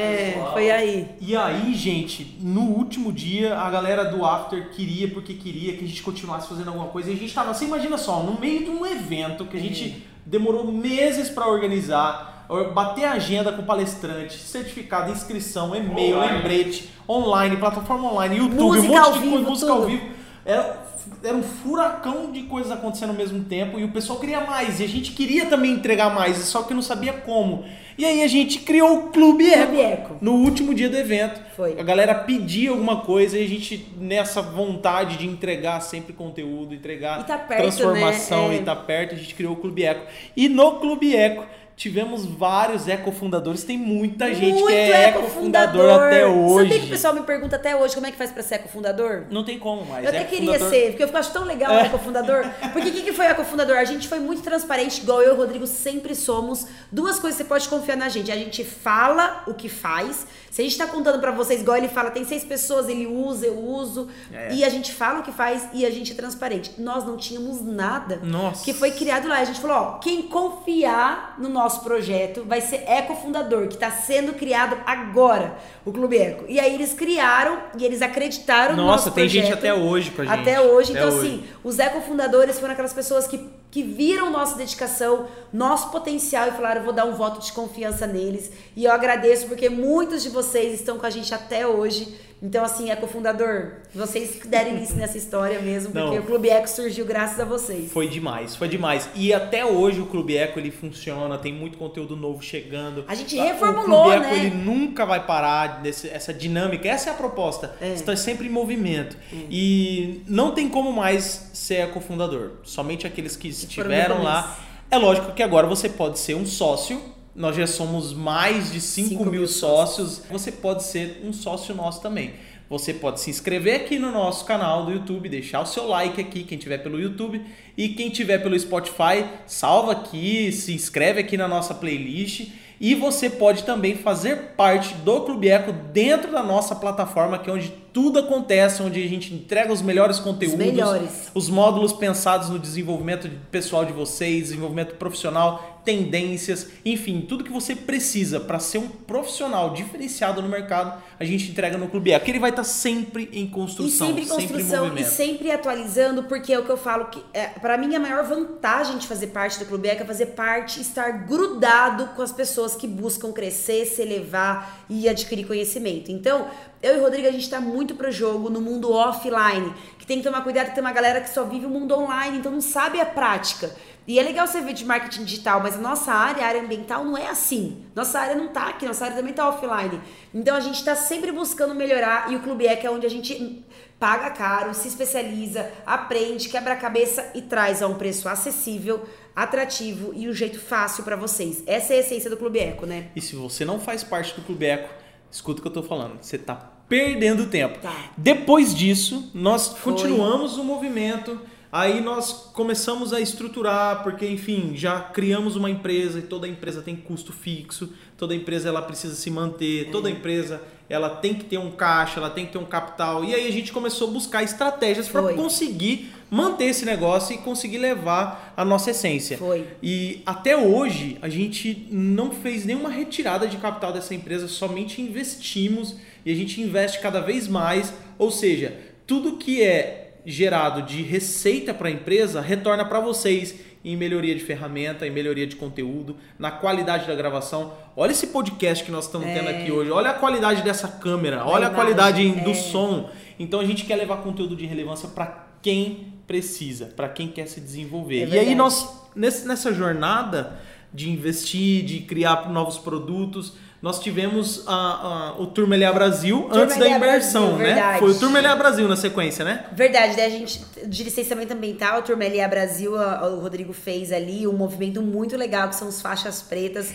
é, 0.00 0.30
pessoal. 0.32 0.52
foi 0.52 0.70
aí. 0.70 1.08
E 1.20 1.36
aí, 1.36 1.74
gente, 1.74 2.36
no 2.40 2.62
último 2.62 3.12
dia, 3.12 3.56
a 3.58 3.70
galera 3.70 4.04
do 4.04 4.24
After 4.24 4.70
queria, 4.70 5.08
porque 5.08 5.34
queria 5.34 5.76
que 5.76 5.84
a 5.84 5.88
gente 5.88 6.02
continuasse 6.02 6.48
fazendo 6.48 6.68
alguma 6.68 6.86
coisa. 6.88 7.10
E 7.10 7.14
a 7.14 7.16
gente 7.16 7.32
tava, 7.34 7.52
você 7.54 7.64
imagina 7.64 7.96
só, 7.98 8.22
no 8.22 8.38
meio 8.40 8.64
de 8.64 8.70
um 8.70 8.84
evento 8.86 9.44
que 9.44 9.56
a 9.56 9.60
gente 9.60 10.04
demorou 10.26 10.70
meses 10.70 11.28
pra 11.28 11.46
organizar, 11.48 12.46
or- 12.48 12.72
bater 12.72 13.04
a 13.04 13.12
agenda 13.12 13.52
com 13.52 13.62
palestrante, 13.62 14.36
certificado, 14.38 15.10
inscrição, 15.12 15.74
e-mail, 15.74 16.16
Online. 16.18 16.36
lembrete, 16.36 16.90
online, 17.08 17.56
plataforma 17.56 18.12
online, 18.12 18.36
YouTube, 18.36 18.60
Música 18.62 18.82
um 18.84 18.88
monte 18.96 18.98
ao 19.06 19.12
de 19.12 19.18
vivo, 19.20 19.30
coisa, 19.32 19.48
música 19.50 19.72
ao 19.72 19.86
vivo. 19.86 20.04
Era, 20.44 20.89
era 21.22 21.36
um 21.36 21.42
furacão 21.42 22.30
de 22.30 22.42
coisas 22.42 22.70
acontecendo 22.70 23.10
ao 23.10 23.16
mesmo 23.16 23.44
tempo 23.44 23.78
e 23.78 23.84
o 23.84 23.92
pessoal 23.92 24.18
queria 24.18 24.40
mais. 24.40 24.80
E 24.80 24.84
a 24.84 24.88
gente 24.88 25.12
queria 25.12 25.46
também 25.46 25.72
entregar 25.72 26.14
mais, 26.14 26.36
só 26.38 26.62
que 26.62 26.74
não 26.74 26.82
sabia 26.82 27.12
como. 27.12 27.64
E 27.98 28.04
aí 28.04 28.22
a 28.22 28.28
gente 28.28 28.60
criou 28.60 28.96
o 28.96 29.02
Clube 29.10 29.46
Eco. 29.46 29.66
Clube 29.66 29.80
Eco. 29.82 30.16
No 30.22 30.32
último 30.36 30.72
dia 30.72 30.88
do 30.88 30.96
evento. 30.96 31.38
Foi. 31.54 31.78
A 31.78 31.82
galera 31.82 32.14
pedia 32.14 32.70
alguma 32.70 33.02
coisa 33.02 33.38
e 33.38 33.44
a 33.44 33.48
gente, 33.48 33.86
nessa 33.98 34.40
vontade 34.40 35.18
de 35.18 35.26
entregar 35.26 35.80
sempre 35.80 36.14
conteúdo, 36.14 36.74
entregar 36.74 37.20
E 37.20 37.24
tá 37.24 37.36
perto, 37.36 37.60
transformação 37.60 38.48
né? 38.48 38.56
É. 38.56 38.58
e 38.58 38.62
tá 38.62 38.74
perto, 38.74 39.14
a 39.14 39.18
gente 39.18 39.34
criou 39.34 39.52
o 39.52 39.56
Clube 39.56 39.84
Eco. 39.84 40.06
E 40.34 40.48
no 40.48 40.80
Clube 40.80 41.14
Eco 41.14 41.44
tivemos 41.80 42.26
vários 42.26 42.86
ecofundadores. 42.86 43.64
Tem 43.64 43.78
muita 43.78 44.34
gente 44.34 44.52
Muito 44.52 44.66
que 44.66 44.72
é 44.74 45.08
ecofundador. 45.08 45.86
ecofundador 45.86 46.06
até 46.08 46.26
hoje. 46.26 46.64
Sabia 46.64 46.78
que 46.80 46.86
o 46.86 46.90
pessoal 46.90 47.14
me 47.14 47.22
pergunta 47.22 47.56
até 47.56 47.74
hoje 47.74 47.94
como 47.94 48.06
é 48.06 48.10
que 48.10 48.18
faz 48.18 48.30
pra 48.30 48.42
ser 48.42 48.56
ecofundador? 48.56 49.22
Não 49.30 49.42
tem 49.42 49.58
como 49.58 49.86
mais. 49.86 50.04
Eu 50.04 50.10
até 50.10 50.24
queria 50.24 50.56
ecofundador- 50.56 50.68
ser, 50.70 50.88
porque 50.94 51.02
eu 51.04 51.18
acho 51.18 51.32
tão 51.32 51.44
legal 51.44 51.72
o 51.72 51.78
ecofundador. 51.78 52.44
Porque 52.74 52.90
o 52.90 52.92
que, 52.92 53.00
que 53.02 53.12
foi 53.14 53.26
o 53.26 53.30
ecofundador? 53.30 53.78
A 53.78 53.84
gente 53.84 54.06
foi 54.08 54.18
muito 54.20 54.42
transparente, 54.42 55.00
igual 55.00 55.22
eu 55.22 55.30
e 55.30 55.34
o 55.34 55.36
Rodrigo 55.38 55.66
sempre 55.66 56.14
somos. 56.14 56.66
Duas 56.92 57.18
coisas 57.18 57.38
que 57.38 57.44
você 57.44 57.48
pode 57.48 57.66
confiar 57.66 57.96
na 57.96 58.10
gente. 58.10 58.30
A 58.30 58.36
gente 58.36 58.62
fala 58.62 59.42
o 59.46 59.54
que 59.54 59.70
faz. 59.70 60.26
Se 60.50 60.60
a 60.60 60.64
gente 60.64 60.76
tá 60.76 60.86
contando 60.86 61.20
pra 61.20 61.30
vocês, 61.30 61.60
igual 61.60 61.76
ele 61.76 61.86
fala, 61.88 62.10
tem 62.10 62.24
seis 62.24 62.42
pessoas, 62.44 62.88
ele 62.88 63.06
usa, 63.06 63.46
eu 63.46 63.56
uso. 63.56 64.08
É. 64.32 64.52
E 64.52 64.64
a 64.64 64.68
gente 64.68 64.92
fala 64.92 65.20
o 65.20 65.22
que 65.22 65.30
faz 65.30 65.68
e 65.72 65.86
a 65.86 65.90
gente 65.90 66.10
é 66.10 66.14
transparente. 66.14 66.72
Nós 66.76 67.04
não 67.04 67.16
tínhamos 67.16 67.62
nada 67.62 68.20
Nossa. 68.22 68.64
que 68.64 68.74
foi 68.74 68.90
criado 68.90 69.28
lá. 69.28 69.38
A 69.38 69.44
gente 69.44 69.60
falou, 69.60 69.76
ó, 69.76 69.98
quem 69.98 70.22
confiar 70.22 71.36
no 71.38 71.48
nosso 71.48 71.82
projeto 71.82 72.44
vai 72.44 72.60
ser 72.60 72.82
ecofundador, 72.88 73.68
que 73.68 73.76
tá 73.76 73.90
sendo 73.92 74.34
criado 74.34 74.76
agora, 74.84 75.56
o 75.84 75.92
Clube 75.92 76.18
Eco. 76.18 76.44
E 76.48 76.58
aí 76.58 76.74
eles 76.74 76.94
criaram 76.94 77.58
e 77.78 77.84
eles 77.84 78.02
acreditaram 78.02 78.74
no 78.74 78.82
Nossa, 78.82 79.04
nosso 79.04 79.10
tem 79.12 79.28
gente 79.28 79.46
projeto. 79.46 79.58
até 79.58 79.74
hoje 79.74 80.10
com 80.10 80.22
a 80.22 80.24
gente. 80.24 80.40
Até 80.40 80.60
hoje. 80.60 80.90
Até 80.90 81.00
então, 81.06 81.18
hoje. 81.18 81.28
assim, 81.28 81.44
os 81.62 81.78
ecofundadores 81.78 82.58
foram 82.58 82.72
aquelas 82.72 82.92
pessoas 82.92 83.26
que, 83.26 83.38
que 83.70 83.82
viram 83.82 84.30
nossa 84.30 84.56
dedicação, 84.56 85.28
nosso 85.52 85.90
potencial 85.90 86.48
e 86.48 86.52
falaram: 86.52 86.82
vou 86.82 86.92
dar 86.92 87.04
um 87.04 87.14
voto 87.14 87.40
de 87.40 87.52
confiança 87.52 88.06
neles. 88.06 88.50
E 88.74 88.84
eu 88.84 88.92
agradeço 88.92 89.46
porque 89.46 89.68
muitos 89.68 90.22
de 90.22 90.28
vocês 90.28 90.74
estão 90.74 90.98
com 90.98 91.06
a 91.06 91.10
gente 91.10 91.34
até 91.34 91.66
hoje. 91.66 92.18
Então, 92.42 92.64
assim, 92.64 92.90
ecofundador, 92.90 93.72
vocês 93.94 94.36
que 94.36 94.48
derem 94.48 94.76
início 94.76 94.96
nessa 94.96 95.18
história 95.18 95.60
mesmo, 95.60 95.92
porque 95.92 96.16
Não. 96.16 96.22
o 96.22 96.22
Clube 96.22 96.48
Eco 96.48 96.66
surgiu 96.68 97.04
graças 97.04 97.38
a 97.38 97.44
vocês. 97.44 97.92
Foi 97.92 98.08
demais, 98.08 98.56
foi 98.56 98.66
demais. 98.66 99.10
E 99.14 99.32
até 99.34 99.64
hoje 99.64 100.00
o 100.00 100.06
Clube 100.06 100.36
Eco 100.36 100.58
ele 100.58 100.70
funciona, 100.70 101.36
tem 101.36 101.52
muito 101.52 101.76
conteúdo 101.76 102.16
novo 102.16 102.42
chegando. 102.42 103.04
A 103.06 103.14
gente 103.14 103.36
O 103.36 103.42
reformulou, 103.42 104.04
Clube 104.04 104.16
Eco 104.16 104.34
né? 104.34 104.36
ele 104.38 104.50
nunca 104.56 105.04
vai 105.04 105.26
parar 105.26 105.82
desse, 105.82 106.08
essa 106.08 106.32
dinâmica. 106.32 106.88
Essa 106.88 107.10
é 107.10 107.12
a 107.12 107.16
proposta. 107.16 107.74
É. 107.80 107.92
Está 107.92 108.16
sempre 108.16 108.46
em 108.46 108.50
movimento. 108.50 109.18
E 109.50 110.22
não 110.26 110.52
tem 110.52 110.68
como 110.68 110.92
mais 110.92 111.50
ser 111.52 111.90
cofundador. 111.90 112.52
Somente 112.62 113.06
aqueles 113.06 113.36
que 113.36 113.48
estiveram 113.48 114.22
lá. 114.22 114.58
É 114.90 114.96
lógico 114.96 115.32
que 115.32 115.42
agora 115.42 115.66
você 115.66 115.88
pode 115.88 116.18
ser 116.18 116.34
um 116.34 116.46
sócio. 116.46 117.00
Nós 117.40 117.56
já 117.56 117.66
somos 117.66 118.12
mais 118.12 118.70
de 118.70 118.82
5 118.82 119.08
Cinco 119.08 119.22
mil 119.22 119.32
mil 119.32 119.48
sócios. 119.48 120.20
Você 120.30 120.52
pode 120.52 120.82
ser 120.82 121.22
um 121.24 121.32
sócio 121.32 121.74
nosso 121.74 122.02
também. 122.02 122.34
Você 122.68 122.92
pode 122.92 123.18
se 123.18 123.30
inscrever 123.30 123.76
aqui 123.76 123.98
no 123.98 124.12
nosso 124.12 124.44
canal 124.44 124.84
do 124.84 124.92
YouTube, 124.92 125.26
deixar 125.26 125.62
o 125.62 125.66
seu 125.66 125.88
like 125.88 126.20
aqui, 126.20 126.44
quem 126.44 126.58
tiver 126.58 126.78
pelo 126.78 127.00
YouTube. 127.00 127.40
E 127.78 127.88
quem 127.88 128.10
tiver 128.10 128.42
pelo 128.42 128.60
Spotify, 128.60 129.24
salva 129.46 129.92
aqui, 129.92 130.52
se 130.52 130.74
inscreve 130.74 131.20
aqui 131.20 131.38
na 131.38 131.48
nossa 131.48 131.72
playlist. 131.72 132.50
E 132.80 132.94
você 132.94 133.28
pode 133.28 133.64
também 133.64 133.94
fazer 133.94 134.54
parte 134.56 134.94
do 134.96 135.20
Clube 135.20 135.50
Eco 135.50 135.70
dentro 135.70 136.32
da 136.32 136.42
nossa 136.42 136.74
plataforma, 136.74 137.38
que 137.38 137.50
é 137.50 137.52
onde 137.52 137.70
tudo 137.92 138.20
acontece, 138.20 138.82
onde 138.82 139.02
a 139.02 139.06
gente 139.06 139.34
entrega 139.34 139.70
os 139.70 139.82
melhores 139.82 140.18
conteúdos, 140.18 140.58
melhores. 140.58 141.30
os 141.34 141.50
módulos 141.50 141.92
pensados 141.92 142.48
no 142.48 142.58
desenvolvimento 142.58 143.28
pessoal 143.50 143.84
de 143.84 143.92
vocês, 143.92 144.44
desenvolvimento 144.44 144.94
profissional, 144.94 145.69
tendências, 145.84 146.68
enfim, 146.84 147.24
tudo 147.28 147.44
que 147.44 147.52
você 147.52 147.74
precisa 147.74 148.40
para 148.40 148.58
ser 148.58 148.78
um 148.78 148.88
profissional 148.88 149.72
diferenciado 149.72 150.42
no 150.42 150.48
mercado, 150.48 151.02
a 151.18 151.24
gente 151.24 151.50
entrega 151.50 151.76
no 151.78 151.88
Clube 151.88 152.12
Eco. 152.12 152.28
Ele 152.28 152.38
vai 152.38 152.50
estar 152.50 152.64
sempre 152.64 153.28
em 153.32 153.44
E 153.44 153.48
construção, 153.48 154.08
sempre 154.08 154.22
em 154.22 154.26
construção 154.26 154.86
e 154.86 154.88
movimento. 154.88 155.10
sempre 155.10 155.50
atualizando, 155.50 156.24
porque 156.24 156.52
é 156.52 156.58
o 156.58 156.64
que 156.64 156.70
eu 156.70 156.76
falo 156.76 157.06
que 157.06 157.22
é, 157.32 157.46
para 157.46 157.76
mim 157.76 157.94
a 157.94 158.00
maior 158.00 158.24
vantagem 158.24 158.98
de 158.98 159.06
fazer 159.06 159.28
parte 159.28 159.58
do 159.58 159.66
Clube 159.66 159.88
Eco 159.88 160.02
é 160.02 160.06
fazer 160.06 160.26
parte, 160.26 160.80
estar 160.80 161.10
grudado 161.26 162.08
com 162.14 162.22
as 162.22 162.32
pessoas 162.32 162.74
que 162.74 162.86
buscam 162.86 163.32
crescer, 163.32 163.86
se 163.86 164.02
elevar 164.02 164.84
e 164.88 165.08
adquirir 165.08 165.46
conhecimento. 165.46 166.12
Então, 166.12 166.48
eu 166.82 166.96
e 166.96 166.98
o 166.98 167.02
Rodrigo 167.02 167.28
a 167.28 167.30
gente 167.30 167.48
tá 167.48 167.60
muito 167.60 167.94
pro 167.94 168.10
jogo 168.10 168.48
no 168.48 168.60
mundo 168.60 168.90
offline, 168.92 169.72
que 169.98 170.06
tem 170.06 170.18
que 170.18 170.24
tomar 170.24 170.42
cuidado 170.42 170.68
que 170.68 170.74
tem 170.74 170.82
uma 170.82 170.92
galera 170.92 171.20
que 171.20 171.28
só 171.28 171.44
vive 171.44 171.66
o 171.66 171.70
mundo 171.70 171.94
online, 171.94 172.38
então 172.38 172.50
não 172.50 172.60
sabe 172.60 172.98
a 173.00 173.04
prática. 173.04 173.74
E 174.06 174.18
é 174.18 174.22
legal 174.22 174.46
você 174.46 174.60
ver 174.60 174.72
de 174.72 174.84
marketing 174.84 175.24
digital, 175.24 175.60
mas 175.62 175.76
a 175.76 175.78
nossa 175.78 176.12
área, 176.12 176.44
a 176.44 176.48
área 176.48 176.62
ambiental, 176.62 177.04
não 177.04 177.16
é 177.16 177.28
assim. 177.28 177.84
Nossa 177.94 178.18
área 178.18 178.34
não 178.34 178.48
tá 178.48 178.68
aqui, 178.68 178.86
nossa 178.86 179.04
área 179.04 179.16
também 179.16 179.32
tá 179.32 179.48
offline. 179.48 180.00
Então 180.34 180.56
a 180.56 180.60
gente 180.60 180.84
tá 180.84 180.96
sempre 180.96 181.30
buscando 181.30 181.74
melhorar 181.74 182.32
e 182.32 182.36
o 182.36 182.40
Clube 182.40 182.66
Eco 182.66 182.86
é 182.86 182.90
onde 182.90 183.06
a 183.06 183.10
gente 183.10 183.64
paga 184.00 184.30
caro, 184.30 184.72
se 184.72 184.88
especializa, 184.88 185.70
aprende, 185.84 186.48
quebra 186.48 186.72
a 186.72 186.76
cabeça 186.76 187.30
e 187.34 187.42
traz 187.42 187.82
a 187.82 187.86
um 187.86 187.94
preço 187.94 188.28
acessível, 188.28 189.06
atrativo 189.36 190.12
e 190.14 190.26
um 190.28 190.32
jeito 190.32 190.58
fácil 190.58 191.04
para 191.04 191.16
vocês. 191.16 191.62
Essa 191.66 191.92
é 191.92 191.96
a 191.96 192.00
essência 192.00 192.30
do 192.30 192.36
Clube 192.36 192.58
Eco, 192.58 192.86
né? 192.86 193.08
E 193.14 193.20
se 193.20 193.36
você 193.36 193.64
não 193.64 193.78
faz 193.78 194.02
parte 194.02 194.34
do 194.34 194.42
Clube 194.42 194.64
Eco, 194.64 194.88
escuta 195.30 195.60
o 195.60 195.62
que 195.62 195.68
eu 195.68 195.72
tô 195.72 195.82
falando. 195.82 196.18
Você 196.20 196.38
tá 196.38 196.56
perdendo 196.88 197.46
tempo. 197.46 197.78
Tá. 197.78 198.10
Depois 198.16 198.74
disso, 198.74 199.30
nós 199.32 199.68
Foi. 199.68 199.92
continuamos 199.92 200.56
o 200.56 200.64
movimento. 200.64 201.38
Aí 201.72 202.00
nós 202.00 202.32
começamos 202.52 203.12
a 203.12 203.20
estruturar, 203.20 204.02
porque 204.02 204.26
enfim, 204.26 204.72
já 204.74 205.00
criamos 205.00 205.54
uma 205.54 205.70
empresa 205.70 206.18
e 206.18 206.22
toda 206.22 206.48
empresa 206.48 206.82
tem 206.82 206.96
custo 206.96 207.32
fixo, 207.32 207.92
toda 208.16 208.34
empresa 208.34 208.68
ela 208.68 208.82
precisa 208.82 209.14
se 209.14 209.30
manter, 209.30 209.88
toda 209.92 210.10
empresa 210.10 210.60
ela 210.88 211.08
tem 211.08 211.32
que 211.32 211.44
ter 211.44 211.58
um 211.58 211.70
caixa, 211.70 212.18
ela 212.18 212.28
tem 212.28 212.44
que 212.44 212.52
ter 212.52 212.58
um 212.58 212.64
capital. 212.64 213.24
E 213.24 213.32
aí 213.32 213.46
a 213.46 213.52
gente 213.52 213.72
começou 213.72 214.08
a 214.08 214.10
buscar 214.10 214.42
estratégias 214.42 215.08
para 215.08 215.32
conseguir 215.34 216.10
manter 216.28 216.64
esse 216.64 216.84
negócio 216.84 217.32
e 217.36 217.38
conseguir 217.38 217.78
levar 217.78 218.52
a 218.56 218.64
nossa 218.64 218.90
essência. 218.90 219.38
Foi. 219.38 219.64
E 219.80 220.22
até 220.26 220.56
hoje 220.56 221.18
a 221.22 221.28
gente 221.28 221.86
não 221.92 222.32
fez 222.32 222.64
nenhuma 222.64 222.90
retirada 222.90 223.46
de 223.46 223.56
capital 223.58 223.92
dessa 223.92 224.12
empresa, 224.12 224.48
somente 224.48 225.00
investimos 225.00 225.94
e 226.26 226.32
a 226.32 226.34
gente 226.34 226.60
investe 226.60 226.98
cada 226.98 227.20
vez 227.20 227.46
mais. 227.46 227.94
Ou 228.18 228.32
seja, 228.32 228.76
tudo 229.06 229.36
que 229.36 229.62
é 229.62 230.09
gerado 230.24 230.82
de 230.82 231.02
receita 231.02 231.72
para 231.74 231.88
a 231.88 231.90
empresa 231.90 232.40
retorna 232.40 232.84
para 232.84 233.00
vocês 233.00 233.54
em 233.84 233.96
melhoria 233.96 234.34
de 234.34 234.40
ferramenta, 234.42 235.06
em 235.06 235.10
melhoria 235.10 235.46
de 235.46 235.56
conteúdo, 235.56 236.16
na 236.38 236.50
qualidade 236.50 237.06
da 237.06 237.14
gravação. 237.14 237.72
Olha 237.96 238.10
esse 238.10 238.26
podcast 238.26 238.84
que 238.84 238.90
nós 238.90 239.06
estamos 239.06 239.26
tendo 239.28 239.48
aqui 239.48 239.72
hoje, 239.72 239.90
olha 239.90 240.10
a 240.10 240.14
qualidade 240.14 240.62
dessa 240.62 240.86
câmera, 240.86 241.46
olha 241.46 241.68
a 241.68 241.70
qualidade 241.70 242.28
do 242.42 242.50
é. 242.50 242.54
som. 242.54 243.08
Então 243.38 243.58
a 243.58 243.64
gente 243.64 243.84
quer 243.84 243.96
levar 243.96 244.18
conteúdo 244.18 244.54
de 244.54 244.66
relevância 244.66 245.08
para 245.08 245.46
quem 245.62 246.12
precisa, 246.26 246.86
para 246.94 247.08
quem 247.08 247.28
quer 247.28 247.46
se 247.46 247.60
desenvolver. 247.60 248.16
É 248.16 248.18
e 248.20 248.22
aí 248.24 248.30
verdade. 248.30 248.54
nós 248.54 249.02
nesse- 249.16 249.48
nessa 249.48 249.72
jornada 249.72 250.58
de 250.92 251.08
investir, 251.10 251.84
de 251.84 252.00
criar 252.00 252.50
novos 252.50 252.76
produtos, 252.76 253.54
nós 253.82 253.98
tivemos 253.98 254.62
a, 254.66 254.72
a- 254.74 255.34
o 255.40 255.46
Turmelhar 255.46 255.94
Brasil 255.94 256.42
Turma 256.42 256.56
antes 256.64 256.76
da 256.76 256.86
imersão, 256.86 257.56
Brasil, 257.56 257.58
né? 257.58 257.64
verdade. 257.74 257.98
Foi 257.98 258.10
o 258.10 258.18
Turmelhar 258.18 258.58
Brasil 258.58 258.86
na 258.88 258.96
sequência, 258.96 259.44
né? 259.44 259.64
Verdade, 259.72 260.16
daí 260.16 260.26
a 260.26 260.30
gente, 260.30 260.62
de 260.86 261.02
licenciamento 261.04 261.54
ambiental, 261.54 261.98
a 261.98 262.02
Turma 262.02 262.24
LA 262.24 262.46
Brasil, 262.46 262.94
a- 262.96 263.26
o 263.28 263.40
Rodrigo 263.40 263.72
fez 263.72 264.12
ali 264.12 264.46
um 264.46 264.52
movimento 264.52 265.00
muito 265.00 265.36
legal, 265.36 265.68
que 265.68 265.76
são 265.76 265.88
os 265.88 266.00
faixas 266.02 266.42
pretas. 266.42 266.92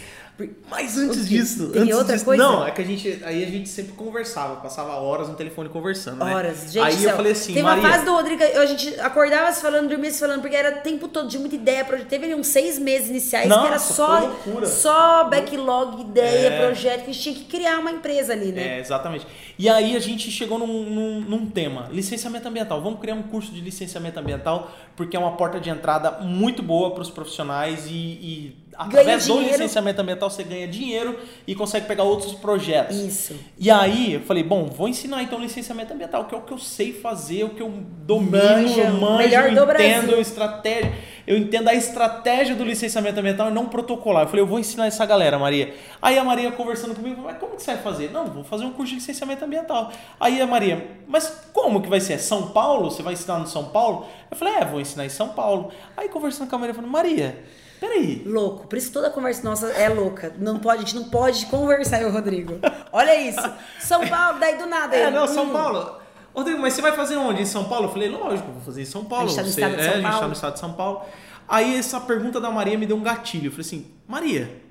Mas 0.70 0.98
antes 0.98 1.30
disso, 1.30 1.70
Tem 1.70 1.84
antes 1.84 1.96
outra 1.96 2.14
disso- 2.14 2.26
coisa? 2.26 2.44
não, 2.44 2.66
é 2.68 2.72
que 2.72 2.82
a 2.82 2.86
gente 2.86 3.22
aí 3.24 3.44
a 3.44 3.48
gente 3.48 3.70
sempre 3.70 3.94
conversava, 3.94 4.58
passava 4.58 4.94
horas 4.96 5.30
no 5.30 5.36
telefone 5.36 5.70
conversando, 5.70 6.24
né? 6.26 6.36
Horas, 6.36 6.72
gente. 6.74 6.80
aí 6.80 6.94
do 6.96 7.02
eu 7.04 7.08
céu. 7.08 7.16
falei 7.16 7.32
assim, 7.32 7.54
Tem 7.54 7.64
Maria, 7.64 7.82
uma 7.84 7.90
fase 7.92 8.06
do 8.06 8.12
Rodrigo, 8.14 8.44
a 8.44 8.66
gente 8.66 9.00
acordava 9.00 9.52
se 9.54 9.62
falando, 9.62 9.88
dormia 9.88 10.12
se 10.12 10.20
falando, 10.20 10.42
porque 10.42 10.56
era 10.56 10.78
o 10.78 10.82
tempo 10.82 11.08
todo 11.08 11.30
de 11.30 11.38
muita 11.40 11.56
ideia. 11.56 11.86
projeto. 11.86 12.08
Teve 12.10 12.26
ali 12.26 12.36
uns 12.36 12.48
seis 12.48 12.78
meses 12.78 13.10
iniciais 13.10 13.48
que 13.48 13.54
era 13.54 13.70
Nossa, 13.70 13.94
só, 13.94 14.36
só 14.66 15.24
backlog, 15.30 16.02
ideia, 16.02 16.48
É. 16.50 16.66
projeto, 16.66 17.04
que 17.06 17.10
a 17.12 17.14
gente 17.14 17.24
tinha 17.24 17.36
que 17.36 17.46
criar 17.46 17.80
uma 17.80 17.92
empresa 17.92 18.34
ali, 18.34 18.52
né? 18.52 18.78
É, 18.78 18.80
exatamente. 18.80 19.26
E 19.58 19.70
aí 19.70 19.96
a 19.96 20.00
gente 20.00 20.30
chegou 20.32 20.60
num, 20.60 20.68
num- 20.84 21.22
num 21.22 21.46
tema, 21.50 21.88
licenciamento 21.92 22.48
ambiental. 22.48 22.82
Vamos 22.82 23.00
criar 23.00 23.14
um 23.16 23.24
curso 23.24 23.52
de 23.54 23.62
licenciamento 23.62 24.20
ambiental, 24.20 24.70
porque 24.98 25.16
é 25.16 25.20
uma 25.20 25.38
porta 25.38 25.60
de 25.62 25.70
entrada 25.70 26.12
muito 26.22 26.62
boa 26.62 26.92
para 26.92 27.02
os 27.02 27.10
profissionais 27.10 27.86
e, 27.88 27.92
e 27.94 28.56
através 28.78 29.28
do 29.28 29.40
licenciamento 29.40 30.02
ambiental 30.02 30.30
você 30.30 30.44
ganha 30.44 30.68
dinheiro 30.68 31.18
e 31.48 31.56
consegue 31.56 31.86
pegar 31.86 32.04
outros 32.04 32.34
projetos. 32.34 32.98
Isso. 32.98 33.36
E 33.58 33.72
aí 33.72 34.14
eu 34.14 34.22
falei, 34.22 34.44
bom, 34.44 34.66
vou 34.66 34.88
ensinar 34.88 35.24
então 35.24 35.40
licenciamento 35.40 35.94
ambiental, 35.94 36.26
que 36.26 36.36
é 36.36 36.38
o 36.38 36.42
que 36.42 36.52
eu 36.52 36.58
sei 36.58 36.94
fazer, 36.94 37.44
o 37.44 37.50
que 37.50 37.62
eu 37.62 37.70
domino, 37.70 38.32
Manja, 38.32 38.82
eu 38.82 38.94
manjo, 38.94 39.18
melhor 39.18 39.50
eu 39.50 39.56
do 39.56 39.72
entendo 39.72 40.06
Brasil. 40.08 40.22
estratégia, 40.22 40.94
eu 41.28 41.38
entendo 41.38 41.68
a 41.70 41.74
estratégia 41.74 42.56
do 42.56 42.64
licenciamento 42.64 43.20
ambiental 43.20 43.50
e 43.50 43.54
não 43.54 43.68
protocolar. 43.68 44.24
Eu 44.24 44.28
falei, 44.28 44.42
eu 44.42 44.48
vou 44.48 44.60
ensinar 44.60 44.88
essa 44.88 45.06
galera, 45.06 45.40
Maria. 45.40 45.74
Aí 46.02 46.18
a 46.18 46.24
Maria 46.24 46.52
conversando 46.52 46.94
comigo, 46.94 47.22
mas 47.24 47.38
como 47.38 47.56
que 47.56 47.64
você 47.64 47.74
vai 47.74 47.82
fazer? 47.82 48.12
Não, 48.12 48.26
vou 48.28 48.44
fazer 48.44 48.66
um 48.66 48.72
curso 48.72 48.90
de 48.92 49.00
licenciamento 49.00 49.44
ambiental. 49.44 49.92
Aí 50.20 50.40
a 50.40 50.46
Maria, 50.48 50.88
mas 51.08 51.46
como 51.52 51.82
que 51.82 51.90
vai 51.90 52.00
ser? 52.00 52.14
É 52.14 52.18
São 52.18 52.50
Paulo? 52.50 52.92
Você 52.92 53.02
vai 53.02 53.14
ensinar 53.14 53.40
no 53.40 53.48
São 53.48 53.66
Paulo? 53.66 54.06
Eu 54.30 54.38
falei, 54.38 54.56
é, 54.56 54.66
vou 54.66 54.80
ensinar 54.80 55.06
em 55.06 55.10
São 55.10 55.30
Paulo. 55.30 55.72
Aí 55.98 56.10
conversando 56.10 56.50
com 56.50 56.56
a 56.56 56.60
Maria, 56.60 56.74
falei, 56.76 56.90
Maria, 56.90 57.44
peraí, 57.88 58.24
Louco. 58.26 58.68
Por 58.68 58.78
isso 58.78 58.92
toda 58.92 59.10
conversa 59.10 59.44
nossa 59.44 59.68
é 59.68 59.90
louca. 59.90 60.34
Não 60.40 60.60
pode, 60.60 60.78
a 60.78 60.86
gente 60.86 60.96
não 60.96 61.10
pode 61.10 61.46
conversar, 61.48 62.02
eu, 62.02 62.12
Rodrigo. 62.12 62.60
Olha 62.92 63.20
isso. 63.20 63.42
São 63.80 64.06
Paulo, 64.08 64.40
daí 64.40 64.58
do 64.58 64.66
nada. 64.66 64.96
É, 64.96 65.04
ele, 65.08 65.12
não, 65.12 65.28
São 65.28 65.46
hum, 65.46 65.54
Paulo. 65.54 65.98
Rodrigo, 66.34 66.60
mas 66.60 66.74
você 66.74 66.82
vai 66.82 66.92
fazer 66.92 67.16
onde? 67.18 67.42
Em 67.42 67.46
São 67.46 67.66
Paulo? 67.66 67.86
Eu 67.86 67.92
falei, 67.92 68.10
lógico, 68.10 68.52
vou 68.52 68.62
fazer 68.62 68.82
em 68.82 68.86
São 68.86 69.06
Paulo. 69.06 69.26
A 69.26 69.28
gente 69.28 69.36
tá 69.38 69.44
no 69.44 69.48
Você- 69.50 69.62
estado 69.62 69.76
de 69.76 69.82
é, 69.82 69.84
São 69.84 69.92
a 69.92 69.96
gente 69.96 70.04
Paulo. 70.04 70.20
tá 70.20 70.28
no 70.28 70.34
estado 70.34 70.54
de 70.54 70.60
São 70.60 70.74
Paulo. 70.74 71.02
Aí 71.48 71.76
essa 71.78 72.00
pergunta 72.02 72.42
da 72.42 72.50
Maria 72.50 72.78
me 72.78 72.86
deu 72.86 72.98
um 72.98 73.04
gatilho. 73.04 73.48
Eu 73.48 73.52
falei 73.52 73.66
assim, 73.66 73.88
Maria. 74.08 74.62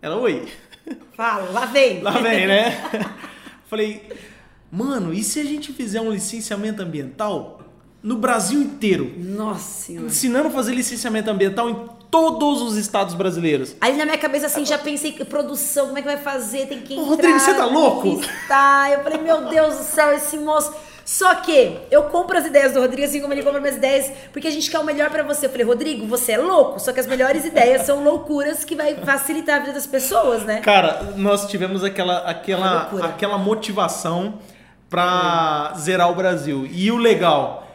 Ela, 0.00 0.16
oi. 0.16 0.46
Fala, 1.14 1.50
lá 1.50 1.66
vem. 1.66 2.00
Lá 2.00 2.12
vem, 2.12 2.46
né? 2.46 2.78
falei, 3.66 4.08
mano, 4.70 5.12
e 5.12 5.22
se 5.22 5.40
a 5.40 5.44
gente 5.44 5.72
fizer 5.72 6.00
um 6.00 6.10
licenciamento 6.10 6.80
ambiental 6.80 7.60
no 8.02 8.16
Brasil 8.16 8.60
inteiro? 8.62 9.12
Nossa 9.18 9.84
senhora. 9.84 10.06
Ensinando 10.06 10.48
a 10.48 10.50
fazer 10.52 10.72
licenciamento 10.74 11.28
ambiental 11.28 11.68
em 11.68 11.97
todos 12.10 12.62
os 12.62 12.76
estados 12.76 13.14
brasileiros. 13.14 13.74
Aí 13.80 13.96
na 13.96 14.04
minha 14.04 14.18
cabeça, 14.18 14.46
assim, 14.46 14.64
já 14.64 14.78
pensei 14.78 15.12
que 15.12 15.24
produção, 15.24 15.86
como 15.86 15.98
é 15.98 16.02
que 16.02 16.08
vai 16.08 16.16
fazer? 16.16 16.66
Tem 16.66 16.80
que 16.80 16.94
Ô, 16.94 17.00
entrar. 17.00 17.08
Rodrigo, 17.10 17.40
você 17.40 17.54
tá 17.54 17.64
louco? 17.66 18.20
Tá. 18.46 18.90
Eu 18.90 19.02
falei, 19.02 19.20
meu 19.20 19.48
Deus 19.48 19.76
do 19.76 19.84
céu, 19.84 20.12
esse 20.12 20.36
moço. 20.38 20.72
Só 21.04 21.36
que 21.36 21.78
eu 21.90 22.02
compro 22.04 22.36
as 22.36 22.44
ideias 22.44 22.74
do 22.74 22.80
Rodrigo, 22.80 23.08
assim 23.08 23.20
como 23.22 23.32
ele 23.32 23.42
compra 23.42 23.60
minhas 23.60 23.76
ideias, 23.76 24.12
porque 24.30 24.46
a 24.46 24.50
gente 24.50 24.70
quer 24.70 24.78
o 24.78 24.84
melhor 24.84 25.08
pra 25.08 25.22
você. 25.22 25.46
Eu 25.46 25.50
falei, 25.50 25.64
Rodrigo, 25.64 26.06
você 26.06 26.32
é 26.32 26.38
louco, 26.38 26.78
só 26.78 26.92
que 26.92 27.00
as 27.00 27.06
melhores 27.06 27.46
ideias 27.46 27.86
são 27.86 28.04
loucuras 28.04 28.62
que 28.62 28.76
vai 28.76 28.94
facilitar 28.94 29.56
a 29.56 29.58
vida 29.60 29.72
das 29.72 29.86
pessoas, 29.86 30.42
né? 30.42 30.60
Cara, 30.60 31.14
nós 31.16 31.48
tivemos 31.48 31.82
aquela, 31.82 32.18
aquela, 32.18 32.90
aquela 33.04 33.38
motivação 33.38 34.34
pra 34.90 35.72
zerar 35.78 36.10
o 36.10 36.14
Brasil. 36.14 36.68
E 36.70 36.90
o 36.90 36.98
legal, 36.98 37.67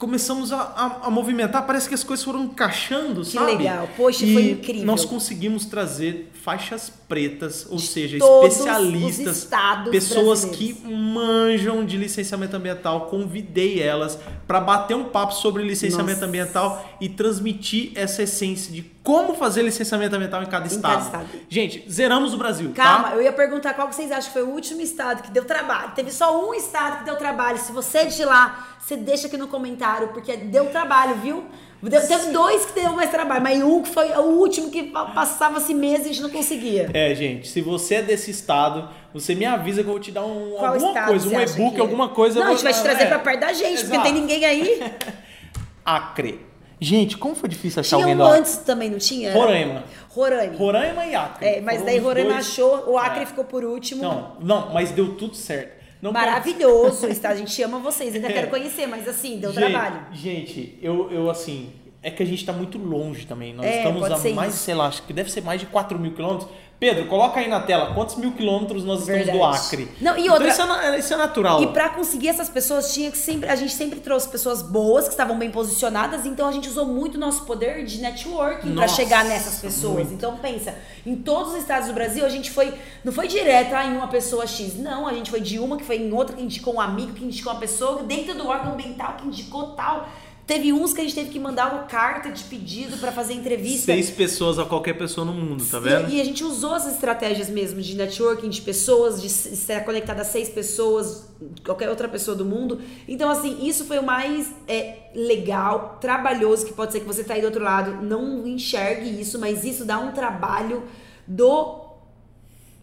começamos 0.00 0.50
a, 0.50 0.56
a- 0.60 1.00
a 1.06 1.10
movimentar, 1.10 1.64
parece 1.66 1.86
que 1.88 1.94
as 1.94 2.02
coisas 2.02 2.24
foram 2.24 2.44
encaixando, 2.44 3.20
Que 3.20 3.32
sabe? 3.32 3.52
legal. 3.52 3.88
Poxa, 3.96 4.24
e 4.24 4.32
foi 4.32 4.50
incrível. 4.52 4.84
Nós 4.86 5.04
conseguimos 5.04 5.66
trazer 5.66 6.30
faixas 6.42 6.90
pretas, 7.08 7.66
ou 7.68 7.78
seja, 7.78 8.18
todos 8.18 8.56
especialistas, 8.56 9.48
pessoas 9.90 10.44
que 10.44 10.72
manjam 10.84 11.84
de 11.84 11.96
licenciamento 11.96 12.56
ambiental. 12.56 13.06
Convidei 13.06 13.82
elas 13.82 14.18
para 14.46 14.60
bater 14.60 14.96
um 14.96 15.04
papo 15.04 15.34
sobre 15.34 15.62
licenciamento 15.62 16.20
Nossa. 16.20 16.26
ambiental 16.26 16.96
e 17.00 17.08
transmitir 17.08 17.92
essa 17.94 18.22
essência 18.22 18.72
de 18.72 18.82
como 19.02 19.34
fazer 19.34 19.62
licenciamento 19.62 20.14
ambiental 20.14 20.42
em 20.42 20.46
cada 20.46 20.64
Em 20.64 20.68
estado. 20.68 20.92
cada 20.92 21.04
estado. 21.24 21.28
Gente, 21.48 21.84
zeramos 21.90 22.32
o 22.32 22.38
Brasil, 22.38 22.72
Calma, 22.74 23.10
tá? 23.10 23.14
eu 23.16 23.22
ia 23.22 23.32
perguntar 23.32 23.74
qual 23.74 23.88
que 23.88 23.94
vocês 23.94 24.10
acham 24.10 24.32
que 24.32 24.38
foi 24.38 24.42
o 24.42 24.50
último 24.50 24.80
estado 24.80 25.22
que 25.22 25.30
deu 25.30 25.44
trabalho. 25.44 25.92
Teve 25.94 26.10
só 26.10 26.48
um 26.48 26.54
estado 26.54 26.98
que 26.98 27.04
deu 27.04 27.16
trabalho. 27.16 27.58
Se 27.58 27.72
você 27.72 27.98
é 27.98 28.04
de 28.06 28.24
lá, 28.24 28.76
você 28.78 28.96
deixa 28.96 29.26
aqui 29.26 29.36
no 29.36 29.48
comentário, 29.48 30.08
porque 30.08 30.36
deu 30.36 30.66
trabalho, 30.66 31.16
viu? 31.16 31.44
Teve 31.88 32.30
dois 32.32 32.66
que 32.66 32.72
deu 32.80 32.92
mais 32.92 33.10
trabalho, 33.10 33.42
mas 33.42 33.62
um 33.62 33.80
que 33.82 33.88
foi 33.88 34.10
o 34.10 34.20
último 34.38 34.70
que 34.70 34.82
pa- 34.82 35.06
passava-se 35.06 35.72
meses 35.72 36.06
e 36.06 36.10
a 36.10 36.12
gente 36.12 36.22
não 36.22 36.30
conseguia. 36.30 36.90
É, 36.92 37.14
gente, 37.14 37.48
se 37.48 37.60
você 37.62 37.94
é 37.96 38.02
desse 38.02 38.30
estado, 38.30 38.88
você 39.14 39.34
me 39.34 39.46
avisa 39.46 39.82
que 39.82 39.88
eu 39.88 39.92
vou 39.92 40.00
te 40.00 40.12
dar 40.12 40.24
um, 40.26 40.50
Qual 40.58 40.74
alguma 40.74 41.06
coisa, 41.06 41.28
um 41.28 41.40
e-book, 41.40 41.70
que 41.74 41.76
é? 41.78 41.80
alguma 41.80 42.08
coisa. 42.10 42.38
Não, 42.40 42.46
eu 42.48 42.52
a 42.52 42.54
gente 42.56 42.62
vou- 42.64 42.72
vai 42.72 42.80
te 42.80 42.84
trazer 42.84 43.04
é. 43.04 43.06
pra 43.06 43.18
perto 43.18 43.40
da 43.40 43.52
gente, 43.54 43.78
porque 43.80 43.86
não 43.86 43.94
Exato. 43.94 44.02
tem 44.04 44.12
ninguém 44.12 44.44
aí. 44.44 44.92
Acre. 45.84 46.40
Gente, 46.82 47.16
como 47.18 47.34
foi 47.34 47.48
difícil 47.48 47.80
achar 47.80 47.96
Tinha 47.98 48.06
alguém 48.06 48.16
um 48.22 48.26
lá? 48.26 48.36
antes 48.36 48.56
também, 48.58 48.88
não 48.90 48.98
tinha? 48.98 49.32
Roraima. 49.34 49.84
Roraima. 50.08 50.56
Roraima 50.56 51.06
e 51.06 51.14
Acre. 51.14 51.46
É, 51.46 51.60
mas 51.60 51.74
Foram 51.76 51.86
daí 51.86 51.98
Roraima 51.98 52.32
dois- 52.32 52.46
achou, 52.48 52.90
o 52.90 52.98
Acre 52.98 53.22
É. 53.22 53.26
ficou 53.26 53.44
por 53.44 53.64
último. 53.64 54.02
Não, 54.02 54.36
não, 54.40 54.72
mas 54.72 54.90
deu 54.90 55.14
tudo 55.14 55.36
certo. 55.36 55.79
Não 56.00 56.12
Maravilhoso, 56.12 57.06
está? 57.08 57.30
A 57.30 57.36
gente 57.36 57.62
ama 57.62 57.78
vocês, 57.78 58.14
ainda 58.14 58.28
quero 58.28 58.48
conhecer, 58.48 58.86
mas 58.86 59.06
assim, 59.06 59.38
deu 59.38 59.52
gente, 59.52 59.60
trabalho. 59.60 60.06
Gente, 60.12 60.78
eu, 60.80 61.10
eu 61.10 61.30
assim, 61.30 61.72
é 62.02 62.10
que 62.10 62.22
a 62.22 62.26
gente 62.26 62.44
tá 62.44 62.52
muito 62.52 62.78
longe 62.78 63.26
também. 63.26 63.52
Nós 63.52 63.66
É, 63.66 63.78
estamos 63.78 64.02
a 64.04 64.34
mais, 64.34 64.54
isso. 64.54 64.64
sei 64.64 64.74
lá, 64.74 64.86
acho 64.86 65.02
que 65.02 65.12
deve 65.12 65.30
ser 65.30 65.42
mais 65.42 65.60
de 65.60 65.66
4 65.66 65.98
mil 65.98 66.12
quilômetros. 66.14 66.48
Pedro, 66.78 67.04
coloca 67.08 67.38
aí 67.38 67.46
na 67.46 67.60
tela 67.60 67.92
quantos 67.92 68.16
mil 68.16 68.32
quilômetros 68.32 68.84
nós 68.84 69.00
estamos 69.06 69.26
do. 69.30 69.44
Acre. 69.44 69.86
Não, 70.00 70.16
e 70.16 70.22
Então 70.22 70.32
outra- 70.32 70.48
isso, 70.48 70.62
é, 70.62 70.98
isso 70.98 71.12
é 71.12 71.16
natural. 71.18 71.62
E 71.62 71.66
pra 71.66 71.90
conseguir 71.90 72.28
essas 72.28 72.48
pessoas, 72.48 72.94
tinha 72.94 73.10
que 73.10 73.18
sempre. 73.18 73.50
A 73.50 73.54
gente 73.54 73.74
sempre 73.74 74.00
trouxe 74.00 74.26
pessoas 74.30 74.62
boas, 74.62 75.04
que 75.04 75.10
estavam 75.10 75.36
bem 75.38 75.50
posicionadas, 75.50 76.24
então 76.24 76.48
a 76.48 76.52
gente 76.52 76.70
usou 76.70 76.86
muito 76.86 77.16
o 77.16 77.20
nosso 77.20 77.44
poder 77.44 77.84
de 77.84 77.98
networking 78.00 78.70
Nossa, 78.70 78.94
chegar 78.94 79.26
nessas 79.26 79.60
pessoas. 79.60 79.92
muito. 80.06 80.14
Então 80.14 80.38
pensa, 80.38 80.74
em 81.04 81.16
todos 81.16 81.52
os 81.52 81.58
estados 81.58 81.88
do 81.88 81.92
Brasil, 81.92 82.24
a 82.24 82.30
gente 82.30 82.50
foi. 82.50 82.72
Não 83.04 83.12
foi 83.12 83.28
direto 83.28 83.74
ah, 83.74 83.84
em 83.84 83.94
uma 83.94 84.08
pessoa 84.08 84.46
X. 84.46 84.78
Não, 84.78 85.06
a 85.06 85.12
gente 85.12 85.30
foi 85.30 85.42
de 85.42 85.58
uma 85.58 85.76
que 85.76 85.84
foi 85.84 85.98
em 85.98 86.10
outra, 86.14 86.34
que 86.34 86.42
indicou 86.42 86.76
um 86.76 86.80
amigo, 86.80 87.12
que 87.12 87.22
indicou 87.22 87.52
uma 87.52 87.60
pessoa, 87.60 88.02
dentro 88.04 88.34
do 88.34 88.48
órgão 88.48 88.72
ambiental, 88.72 89.16
que 89.18 89.26
indicou 89.26 89.72
tal. 89.72 90.08
Teve 90.50 90.72
uns 90.72 90.92
que 90.92 91.00
a 91.00 91.04
gente 91.04 91.14
teve 91.14 91.30
que 91.30 91.38
mandar 91.38 91.72
uma 91.72 91.84
carta 91.84 92.28
de 92.28 92.42
pedido 92.42 92.98
pra 92.98 93.12
fazer 93.12 93.34
entrevista. 93.34 93.92
Seis 93.92 94.10
pessoas 94.10 94.58
a 94.58 94.64
qualquer 94.64 94.94
pessoa 94.94 95.24
no 95.24 95.32
mundo, 95.32 95.64
tá 95.64 95.78
vendo? 95.78 96.10
E, 96.10 96.16
e 96.16 96.20
a 96.20 96.24
gente 96.24 96.42
usou 96.42 96.74
essas 96.74 96.94
estratégias 96.94 97.48
mesmo 97.48 97.80
de 97.80 97.94
networking, 97.96 98.48
de 98.48 98.60
pessoas, 98.60 99.22
de 99.22 99.28
estar 99.28 99.84
conectada 99.84 100.22
a 100.22 100.24
seis 100.24 100.48
pessoas, 100.48 101.32
qualquer 101.64 101.88
outra 101.88 102.08
pessoa 102.08 102.36
do 102.36 102.44
mundo. 102.44 102.80
Então, 103.06 103.30
assim, 103.30 103.64
isso 103.64 103.84
foi 103.84 104.00
o 104.00 104.02
mais 104.02 104.52
é, 104.66 105.10
legal, 105.14 105.98
trabalhoso, 106.00 106.66
que 106.66 106.72
pode 106.72 106.90
ser 106.90 106.98
que 106.98 107.06
você 107.06 107.22
tá 107.22 107.34
aí 107.34 107.40
do 107.40 107.44
outro 107.44 107.62
lado, 107.62 108.04
não 108.04 108.44
enxergue 108.44 109.20
isso, 109.20 109.38
mas 109.38 109.64
isso 109.64 109.84
dá 109.84 110.00
um 110.00 110.10
trabalho 110.10 110.82
do 111.28 111.89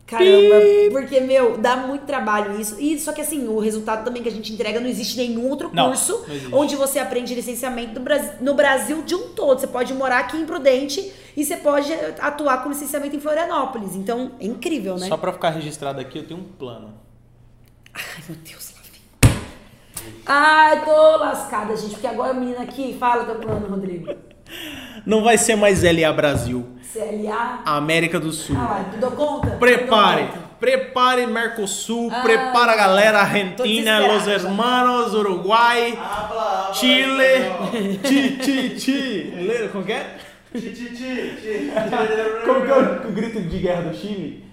Caramba, 0.08 0.56
porque, 0.90 1.20
meu, 1.20 1.58
dá 1.58 1.76
muito 1.76 2.06
trabalho 2.06 2.58
isso. 2.60 2.80
E 2.80 2.98
só 2.98 3.12
que 3.12 3.20
assim, 3.20 3.46
o 3.46 3.60
resultado 3.60 4.06
também 4.06 4.24
que 4.24 4.30
a 4.30 4.32
gente 4.32 4.54
entrega 4.54 4.80
não 4.80 4.88
existe 4.88 5.18
nenhum 5.18 5.50
outro 5.50 5.70
Não, 5.74 5.88
curso 5.88 6.26
não 6.50 6.60
onde 6.60 6.78
você 6.78 6.98
aprende 6.98 7.36
licenciamento 7.36 8.00
no 8.00 8.06
Brasil, 8.06 8.32
no 8.40 8.54
Brasil 8.54 9.02
de 9.02 9.14
um 9.14 9.34
todo. 9.34 9.60
Você 9.60 9.68
pode 9.68 9.94
morar 9.94 10.20
aqui 10.20 10.38
em 10.38 10.46
Prudente 10.46 11.12
e 11.36 11.44
você 11.44 11.58
pode 11.58 11.92
atuar 12.22 12.64
com 12.64 12.70
licenciamento 12.70 13.18
em 13.18 13.20
Florianópolis. 13.20 13.96
Então, 13.96 14.32
é 14.40 14.46
incrível, 14.46 14.96
né? 14.98 15.08
Só 15.08 15.18
pra 15.18 15.34
ficar 15.34 15.50
registrado 15.50 16.00
aqui, 16.00 16.20
eu 16.20 16.26
tenho 16.26 16.40
um 16.40 16.44
plano. 16.44 16.94
Ai, 17.94 18.24
meu 18.30 18.38
Deus, 18.38 18.74
lá 18.76 18.82
vem. 18.90 19.34
Ai, 20.26 20.86
tô 20.86 21.18
lascada, 21.18 21.76
gente, 21.76 21.92
porque 21.92 22.08
agora 22.08 22.32
a 22.32 22.34
menina 22.34 22.62
aqui 22.62 22.96
fala 22.98 23.26
teu 23.26 23.36
plano, 23.36 23.68
Rodrigo. 23.68 24.16
Não 25.08 25.24
vai 25.24 25.38
ser 25.38 25.56
mais 25.56 25.84
LA 25.84 26.12
Brasil, 26.12 26.68
CLA. 26.92 27.62
América 27.66 28.20
do 28.20 28.32
Sul. 28.34 28.58
Ah, 28.60 28.84
tu 28.92 28.98
deu 28.98 29.12
conta? 29.12 29.52
Prepare, 29.52 30.24
Dou 30.24 30.32
conta. 30.34 30.48
prepare 30.60 31.26
Mercosul, 31.26 32.12
Ah, 32.12 32.20
prepara 32.22 32.74
a 32.74 32.76
galera 32.76 33.20
Argentina, 33.22 34.00
Los. 34.06 34.28
Hermanos, 34.28 35.14
Uruguai, 35.14 35.98
habla. 35.98 36.72
Chile, 36.74 37.52
Chi, 38.04 38.38
Chi, 38.44 38.76
Chi. 38.78 39.34
Lembra 39.48 39.70
Como 39.70 39.86
que 39.86 39.94
é? 39.94 40.18
Ti, 40.54 40.60
ti, 40.62 40.86
ti, 40.90 41.38
ti. 41.42 41.72
Como 42.46 42.62
que 42.66 42.72
é 42.72 42.76
o, 43.08 43.12
grito 43.14 43.40
de 43.42 43.60
guerra 43.60 43.84
do 43.84 43.96
Chile? 43.96 44.44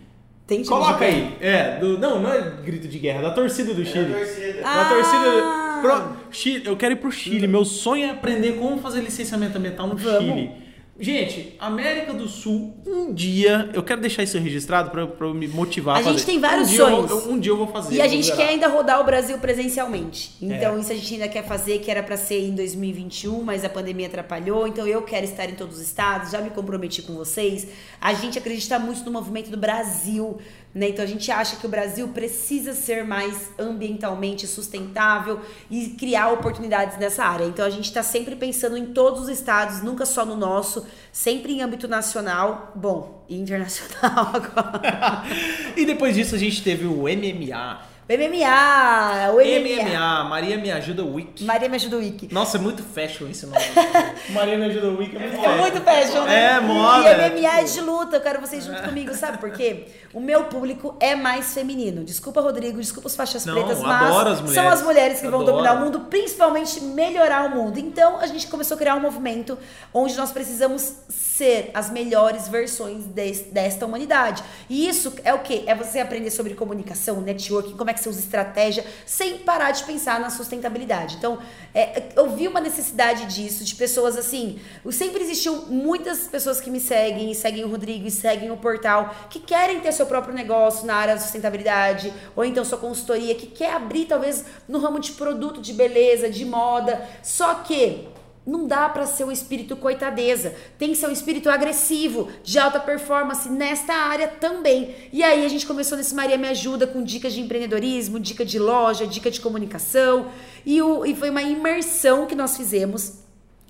Tem 0.47 0.63
Coloca 0.65 1.05
aí. 1.05 1.37
É, 1.41 1.79
do, 1.81 1.99
não, 1.99 2.21
não 2.21 2.31
é 2.33 2.41
grito 2.65 2.87
de 2.87 2.99
guerra, 2.99 3.23
da 3.23 3.31
torcida 3.31 3.73
do 3.75 3.85
Chile. 3.85 4.13
torcida. 4.15 4.63
Da 4.63 4.83
Ah. 4.83 4.85
torcida. 4.85 5.64
Pro, 5.89 6.17
Chile, 6.31 6.63
eu 6.67 6.77
quero 6.77 6.93
ir 6.95 6.97
pro 6.97 7.11
Chile. 7.13 7.47
Meu 7.47 7.65
sonho 7.65 8.07
é 8.07 8.11
aprender 8.11 8.53
como 8.59 8.79
fazer 8.79 9.01
licenciamento 9.01 9.57
ambiental 9.59 9.87
no 9.87 9.97
Vamos. 9.97 10.19
Chile. 10.25 10.65
Gente, 10.97 11.57
América 11.59 12.13
do 12.15 12.29
Sul, 12.29 12.73
um 12.87 13.13
dia, 13.13 13.69
eu 13.75 13.83
quero 13.83 14.01
deixar 14.01 14.23
isso 14.23 14.39
registrado 14.39 14.93
eu 15.27 15.35
me 15.35 15.49
motivar 15.49 15.97
a, 15.97 15.99
A 15.99 16.03
gente 16.03 16.13
fazer. 16.21 16.25
tem 16.27 16.39
vários 16.39 16.69
um 16.69 16.71
dia 16.71 16.85
sonhos. 16.85 17.11
vou- 17.11 17.21
eu- 17.21 17.31
um 17.33 17.39
dia 17.41 17.51
eu 17.51 17.57
vou 17.57 17.67
fazer. 17.67 17.97
E 17.97 18.01
a 18.01 18.07
gente 18.07 18.31
quer 18.37 18.51
ainda 18.51 18.69
rodar 18.69 19.01
o 19.01 19.05
Brasil 19.05 19.37
presencialmente. 19.39 20.37
Então, 20.41 20.77
É. 20.77 20.79
isso 20.81 20.93
a 20.93 20.95
gente 20.95 21.13
ainda 21.15 21.27
quer 21.27 21.45
fazer, 21.45 21.81
que 21.81 21.91
era 21.91 22.01
pra 22.01 22.17
ser 22.17 22.47
em 22.49 22.55
2021, 22.55 23.43
mas 23.43 23.65
a 23.65 23.69
pandemia 23.69 24.07
atrapalhou. 24.07 24.69
Então, 24.69 24.87
eu 24.87 25.03
quero 25.03 25.25
estar 25.25 25.47
em 25.51 25.55
todos 25.57 25.79
os 25.79 25.83
estados, 25.83 26.31
já 26.31 26.41
me 26.41 26.51
comprometi 26.51 27.03
com 27.03 27.15
vocês. 27.15 27.67
A 28.01 28.15
gente 28.15 28.39
acredita 28.39 28.79
muito 28.79 29.05
no 29.05 29.11
movimento 29.11 29.51
do 29.51 29.57
Brasil, 29.57 30.39
né? 30.75 30.89
Então, 30.89 31.05
a 31.05 31.09
gente 31.09 31.31
acha 31.31 31.57
que 31.57 31.65
o 31.67 31.69
Brasil 31.69 32.09
precisa 32.09 32.73
ser 32.75 33.05
mais 33.05 33.51
ambientalmente 33.59 34.47
sustentável 34.47 35.41
e 35.71 35.91
criar 35.91 36.31
oportunidades 36.33 36.99
nessa 36.99 37.25
área. 37.25 37.45
Então, 37.45 37.65
a 37.65 37.71
gente 37.71 37.93
tá 37.93 38.03
sempre 38.03 38.35
pensando 38.35 38.77
em 38.77 38.87
todos 38.87 39.23
os 39.23 39.29
estados, 39.29 39.83
nunca 39.83 40.05
só 40.05 40.25
no 40.27 40.37
nosso, 40.37 40.85
sempre 41.13 41.53
em 41.53 41.63
âmbito 41.63 41.87
nacional, 41.87 42.73
bom, 42.75 43.25
e 43.29 43.37
internacional 43.39 44.31
agora. 44.35 45.23
E 45.77 45.85
depois 45.87 46.15
disso 46.15 46.35
a 46.35 46.39
gente 46.39 46.63
teve 46.63 46.87
o 46.87 47.03
MMA. 47.03 47.95
O 48.07 48.13
MMA, 48.13 49.31
o 49.33 49.37
MMA. 49.37 49.89
MMA, 49.89 50.25
Maria 50.25 50.59
Me 50.59 50.71
Ajuda 50.71 51.03
Week. 51.05 51.43
Maria 51.43 51.71
me 51.71 51.77
ajuda 51.77 51.97
o 51.97 52.01
Wiki. 52.01 52.29
Nossa, 52.33 52.59
é 52.59 52.61
muito 52.61 52.83
fashion 52.83 53.27
esse 53.31 53.47
nome. 53.47 53.59
Maria 54.29 54.59
Me 54.59 54.67
Ajuda 54.67 54.89
Week 54.91 55.17
é 55.17 55.19
muito 55.21 55.35
É 55.35 55.39
fashion. 55.43 55.57
muito 55.63 55.81
fashion, 55.81 56.25
né? 56.25 56.45
É, 56.57 56.61
moda, 56.61 57.09
E 57.11 57.15
MMA 57.31 57.49
é 57.61 57.65
tipo- 57.65 57.73
de 57.73 57.81
luta, 57.81 58.17
eu 58.17 58.21
quero 58.21 58.41
vocês 58.43 58.63
junto 58.67 58.83
comigo, 58.83 59.15
sabe 59.15 59.39
por 59.39 59.51
quê? 59.53 59.87
O 60.15 60.21
meu 60.21 60.45
público 60.45 60.95
é 61.01 61.15
mais 61.17 61.53
feminino. 61.53 62.05
Desculpa, 62.05 62.41
Rodrigo, 62.41 62.81
desculpa 62.81 63.09
os 63.09 63.17
faixas 63.17 63.45
Não, 63.45 63.55
pretas, 63.55 63.81
mas 63.81 64.41
as 64.41 64.51
são 64.55 64.69
as 64.69 64.81
mulheres 64.83 65.21
que 65.21 65.27
vão 65.29 65.41
Adoro. 65.41 65.57
dominar 65.57 65.75
o 65.75 65.81
mundo, 65.85 66.01
principalmente 66.09 66.81
melhorar 66.81 67.47
o 67.47 67.51
mundo. 67.51 67.79
Então, 67.79 68.19
a 68.21 68.27
gente 68.27 68.47
começou 68.47 68.77
a 68.77 68.79
criar 68.79 68.95
um 68.95 69.01
movimento 69.01 69.59
onde 69.93 70.17
nós 70.17 70.31
precisamos 70.31 70.93
ser 71.09 71.73
as 71.75 71.91
melhores 71.91 72.47
versões 72.47 73.05
des- 73.07 73.41
desta 73.51 73.85
humanidade. 73.85 74.45
E 74.71 74.89
isso 74.89 75.13
é 75.25 75.35
o 75.35 75.41
quê? 75.41 75.65
É 75.67 75.75
você 75.75 75.99
aprender 75.99 76.31
sobre 76.31 76.55
comunicação, 76.55 77.21
networking, 77.21 77.77
como 77.77 77.91
é 77.91 77.93
que 77.95 78.01
você 78.01 78.09
usa 78.09 78.21
estratégia, 78.21 78.85
sem 79.05 79.39
parar 79.39 79.73
de 79.73 79.83
pensar 79.83 80.21
na 80.21 80.31
sustentabilidade. 80.31 81.17
Então, 81.17 81.39
é, 81.75 82.05
eu 82.15 82.31
vi 82.31 82.47
uma 82.47 82.61
necessidade 82.61 83.27
disso, 83.27 83.65
de 83.65 83.75
pessoas 83.75 84.17
assim. 84.17 84.61
Sempre 84.93 85.23
existiu 85.25 85.65
muitas 85.67 86.29
pessoas 86.29 86.61
que 86.61 86.71
me 86.71 86.79
seguem, 86.79 87.33
e 87.33 87.35
seguem 87.35 87.65
o 87.65 87.69
Rodrigo, 87.69 88.07
e 88.07 88.11
seguem 88.13 88.53
o 88.53 88.57
portal, 88.57 89.13
que 89.29 89.41
querem 89.41 89.81
ter 89.81 89.91
seu 89.91 90.04
próprio 90.07 90.35
negócio 90.35 90.87
na 90.87 90.95
área 90.95 91.15
da 91.15 91.21
sustentabilidade, 91.21 92.13
ou 92.35 92.45
então 92.45 92.65
sua 92.65 92.79
consultoria, 92.79 93.35
que 93.35 93.47
quer 93.47 93.73
abrir 93.73 94.07
talvez 94.07 94.45
no 94.69 94.79
ramo 94.79 94.99
de 94.99 95.13
produto, 95.13 95.61
de 95.61 95.73
beleza, 95.73 96.31
de 96.31 96.45
moda. 96.45 97.09
Só 97.23 97.55
que 97.55 98.09
não 98.47 98.67
dá 98.67 98.89
pra 98.89 99.07
ser 99.07 99.25
um 99.25 99.33
espírito 99.33 99.75
coitadeza. 99.75 100.55
Tem 100.79 100.91
que 100.91 100.97
ser 100.97 101.09
um 101.09 101.13
espírito 101.13 101.49
agressivo, 101.49 102.29
de 102.43 102.59
alta 102.59 102.79
performance 102.79 103.49
nesta 103.49 103.95
área 103.95 104.29
também. 104.29 104.95
E 105.13 105.23
aí 105.23 105.45
a 105.45 105.49
gente 105.49 105.67
começou 105.67 105.97
nesse 105.97 106.15
Maria 106.15 106.37
Me 106.37 106.49
Ajuda 106.49 106.87
com 106.87 107.03
dicas 107.03 107.33
de 107.33 107.41
empreendedorismo, 107.41 108.21
dica 108.21 108.45
de 108.45 108.59
loja, 108.59 109.07
dica 109.07 109.31
de 109.31 109.41
comunicação. 109.41 110.31
E, 110.65 110.81
o, 110.83 111.07
e 111.07 111.15
foi 111.15 111.31
uma 111.31 111.43
imersão 111.43 112.27
que 112.27 112.35
nós 112.35 112.57
fizemos. 112.57 113.24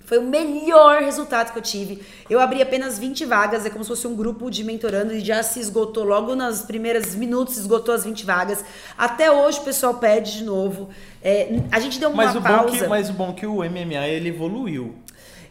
Foi 0.05 0.19
o 0.19 0.21
melhor 0.21 1.01
resultado 1.01 1.51
que 1.51 1.57
eu 1.57 1.63
tive. 1.63 2.01
Eu 2.29 2.39
abri 2.39 2.61
apenas 2.61 2.99
20 2.99 3.25
vagas, 3.25 3.65
é 3.65 3.69
como 3.69 3.83
se 3.83 3.89
fosse 3.89 4.07
um 4.07 4.15
grupo 4.15 4.49
de 4.51 4.63
mentorando 4.63 5.13
e 5.13 5.19
já 5.19 5.41
se 5.41 5.59
esgotou 5.59 6.03
logo 6.03 6.35
nas 6.35 6.61
primeiras 6.61 7.15
minutos, 7.15 7.57
esgotou 7.57 7.93
as 7.93 8.03
20 8.03 8.25
vagas. 8.25 8.63
Até 8.97 9.31
hoje 9.31 9.59
o 9.59 9.63
pessoal 9.63 9.95
pede 9.95 10.37
de 10.37 10.43
novo. 10.43 10.89
É, 11.23 11.59
a 11.71 11.79
gente 11.79 11.99
deu 11.99 12.09
uma 12.09 12.25
Mas 12.25 12.37
pausa. 12.37 12.77
que, 12.77 12.87
mas 12.87 13.09
o 13.09 13.13
bom 13.13 13.33
que 13.33 13.45
o 13.45 13.57
MMA 13.57 14.07
ele 14.07 14.29
evoluiu. 14.29 14.95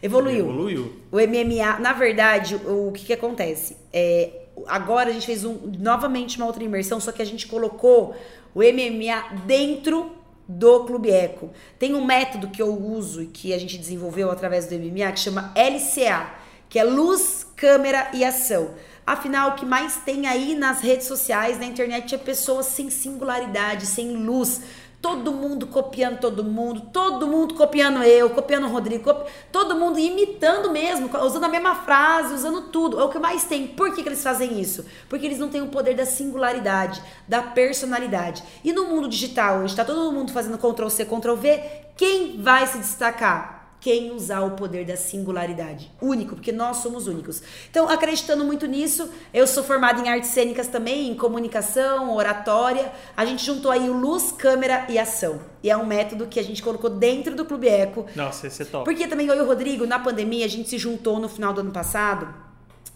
Evoluiu. 0.01 0.49
Evoluiu. 0.51 0.93
O 1.11 1.17
MMA, 1.17 1.81
na 1.81 1.93
verdade, 1.93 2.55
o, 2.57 2.89
o 2.89 2.93
que, 2.93 3.07
que 3.07 3.13
acontece? 3.13 3.77
É, 3.93 4.31
agora 4.69 5.11
a 5.11 5.13
gente 5.13 5.27
fez 5.27 5.45
um, 5.45 5.59
novamente 5.79 6.37
uma 6.37 6.47
outra 6.47 6.63
imersão, 6.63 7.01
só 7.01 7.11
que 7.11 7.23
a 7.23 7.27
gente 7.27 7.47
colocou 7.47 8.15
o 8.55 8.61
MMA 8.61 9.41
dentro 9.47 10.13
do 10.47 10.85
Clube 10.85 11.11
Eco. 11.11 11.51
Tem 11.79 11.95
um 11.95 12.05
método 12.05 12.49
que 12.49 12.61
eu 12.61 12.73
uso 12.73 13.23
e 13.23 13.27
que 13.27 13.53
a 13.53 13.59
gente 13.59 13.79
desenvolveu 13.79 14.31
através 14.31 14.67
do 14.67 14.75
MMA 14.75 15.13
que 15.13 15.21
chama 15.21 15.53
LCA, 15.57 16.31
que 16.69 16.79
é 16.79 16.85
luz, 16.85 17.47
câmera 17.57 18.11
e 18.13 18.25
ação. 18.25 18.71
Afinal, 19.07 19.51
o 19.51 19.55
que 19.55 19.67
mais 19.67 19.97
tem 19.97 20.27
aí 20.27 20.55
nas 20.55 20.81
redes 20.81 21.07
sociais, 21.07 21.59
na 21.59 21.67
internet, 21.67 22.15
é 22.15 22.19
pessoas 22.19 22.67
sem 22.67 22.89
singularidade, 22.89 23.87
sem 23.87 24.17
luz. 24.17 24.63
Todo 25.05 25.33
mundo 25.33 25.67
copiando 25.67 26.19
todo 26.19 26.43
mundo, 26.43 26.81
todo 26.91 27.29
mundo 27.29 27.53
copiando 27.53 28.03
eu, 28.03 28.31
copiando 28.31 28.65
o 28.65 28.71
Rodrigo, 28.71 29.05
copi- 29.05 29.31
todo 29.53 29.75
mundo 29.75 29.99
imitando 29.99 30.71
mesmo, 30.71 31.11
usando 31.23 31.45
a 31.45 31.49
mesma 31.51 31.75
frase, 31.75 32.33
usando 32.33 32.63
tudo. 32.71 32.99
É 32.99 33.05
o 33.05 33.11
que 33.11 33.19
mais 33.19 33.45
tem. 33.45 33.67
Por 33.67 33.95
que, 33.95 34.03
que 34.03 34.09
eles 34.09 34.23
fazem 34.23 34.59
isso? 34.59 34.83
Porque 35.07 35.27
eles 35.27 35.39
não 35.39 35.51
têm 35.51 35.61
o 35.61 35.67
poder 35.69 35.95
da 35.95 36.07
singularidade, 36.07 37.03
da 37.29 37.43
personalidade. 37.43 38.43
E 38.65 38.73
no 38.73 38.87
mundo 38.87 39.07
digital, 39.07 39.59
hoje 39.59 39.75
está 39.75 39.85
todo 39.85 40.11
mundo 40.11 40.33
fazendo 40.33 40.57
Ctrl 40.57 40.89
C, 40.89 41.05
Ctrl 41.05 41.35
V, 41.35 41.63
quem 41.99 42.41
vai 42.41 42.67
se 42.67 42.79
destacar? 42.79 43.64
Quem 43.85 44.13
usar 44.13 44.41
o 44.41 44.53
poder 44.53 44.87
da 44.87 44.97
singularidade. 44.97 45.93
Único, 46.01 46.37
porque 46.37 46.51
nós 46.51 46.79
somos 46.79 47.07
únicos. 47.07 47.43
Então, 47.71 47.87
acreditando 47.87 48.43
muito 48.43 48.65
nisso, 48.67 49.11
eu 49.33 49.47
sou 49.47 49.63
formada 49.63 50.01
em 50.01 50.09
artes 50.09 50.31
cênicas 50.31 50.69
também, 50.69 51.11
em 51.11 51.15
comunicação, 51.15 52.17
oratória. 52.17 52.91
A 53.15 53.27
gente 53.27 53.45
juntou 53.45 53.71
aí 53.71 53.91
o 53.91 53.93
luz, 53.93 54.33
câmera 54.33 54.87
e 54.89 54.99
ação. 54.99 55.39
E 55.63 55.69
é 55.69 55.77
um 55.77 55.85
método 55.85 56.27
que 56.27 56.41
a 56.41 56.43
gente 56.43 56.63
colocou 56.63 56.89
dentro 56.89 57.37
do 57.37 57.45
Clube 57.45 57.69
Eco. 57.69 58.07
Nossa, 58.17 58.47
esse 58.47 58.63
é 58.63 58.65
top. 58.65 58.87
Porque 58.87 59.07
também 59.07 59.27
eu 59.27 59.37
e 59.37 59.41
o 59.43 59.47
Rodrigo, 59.47 59.87
na 59.87 59.99
pandemia, 59.99 60.47
a 60.47 60.49
gente 60.49 60.71
se 60.71 60.79
juntou 60.79 61.21
no 61.21 61.29
final 61.29 61.53
do 61.53 61.61
ano 61.61 61.71
passado 61.71 62.44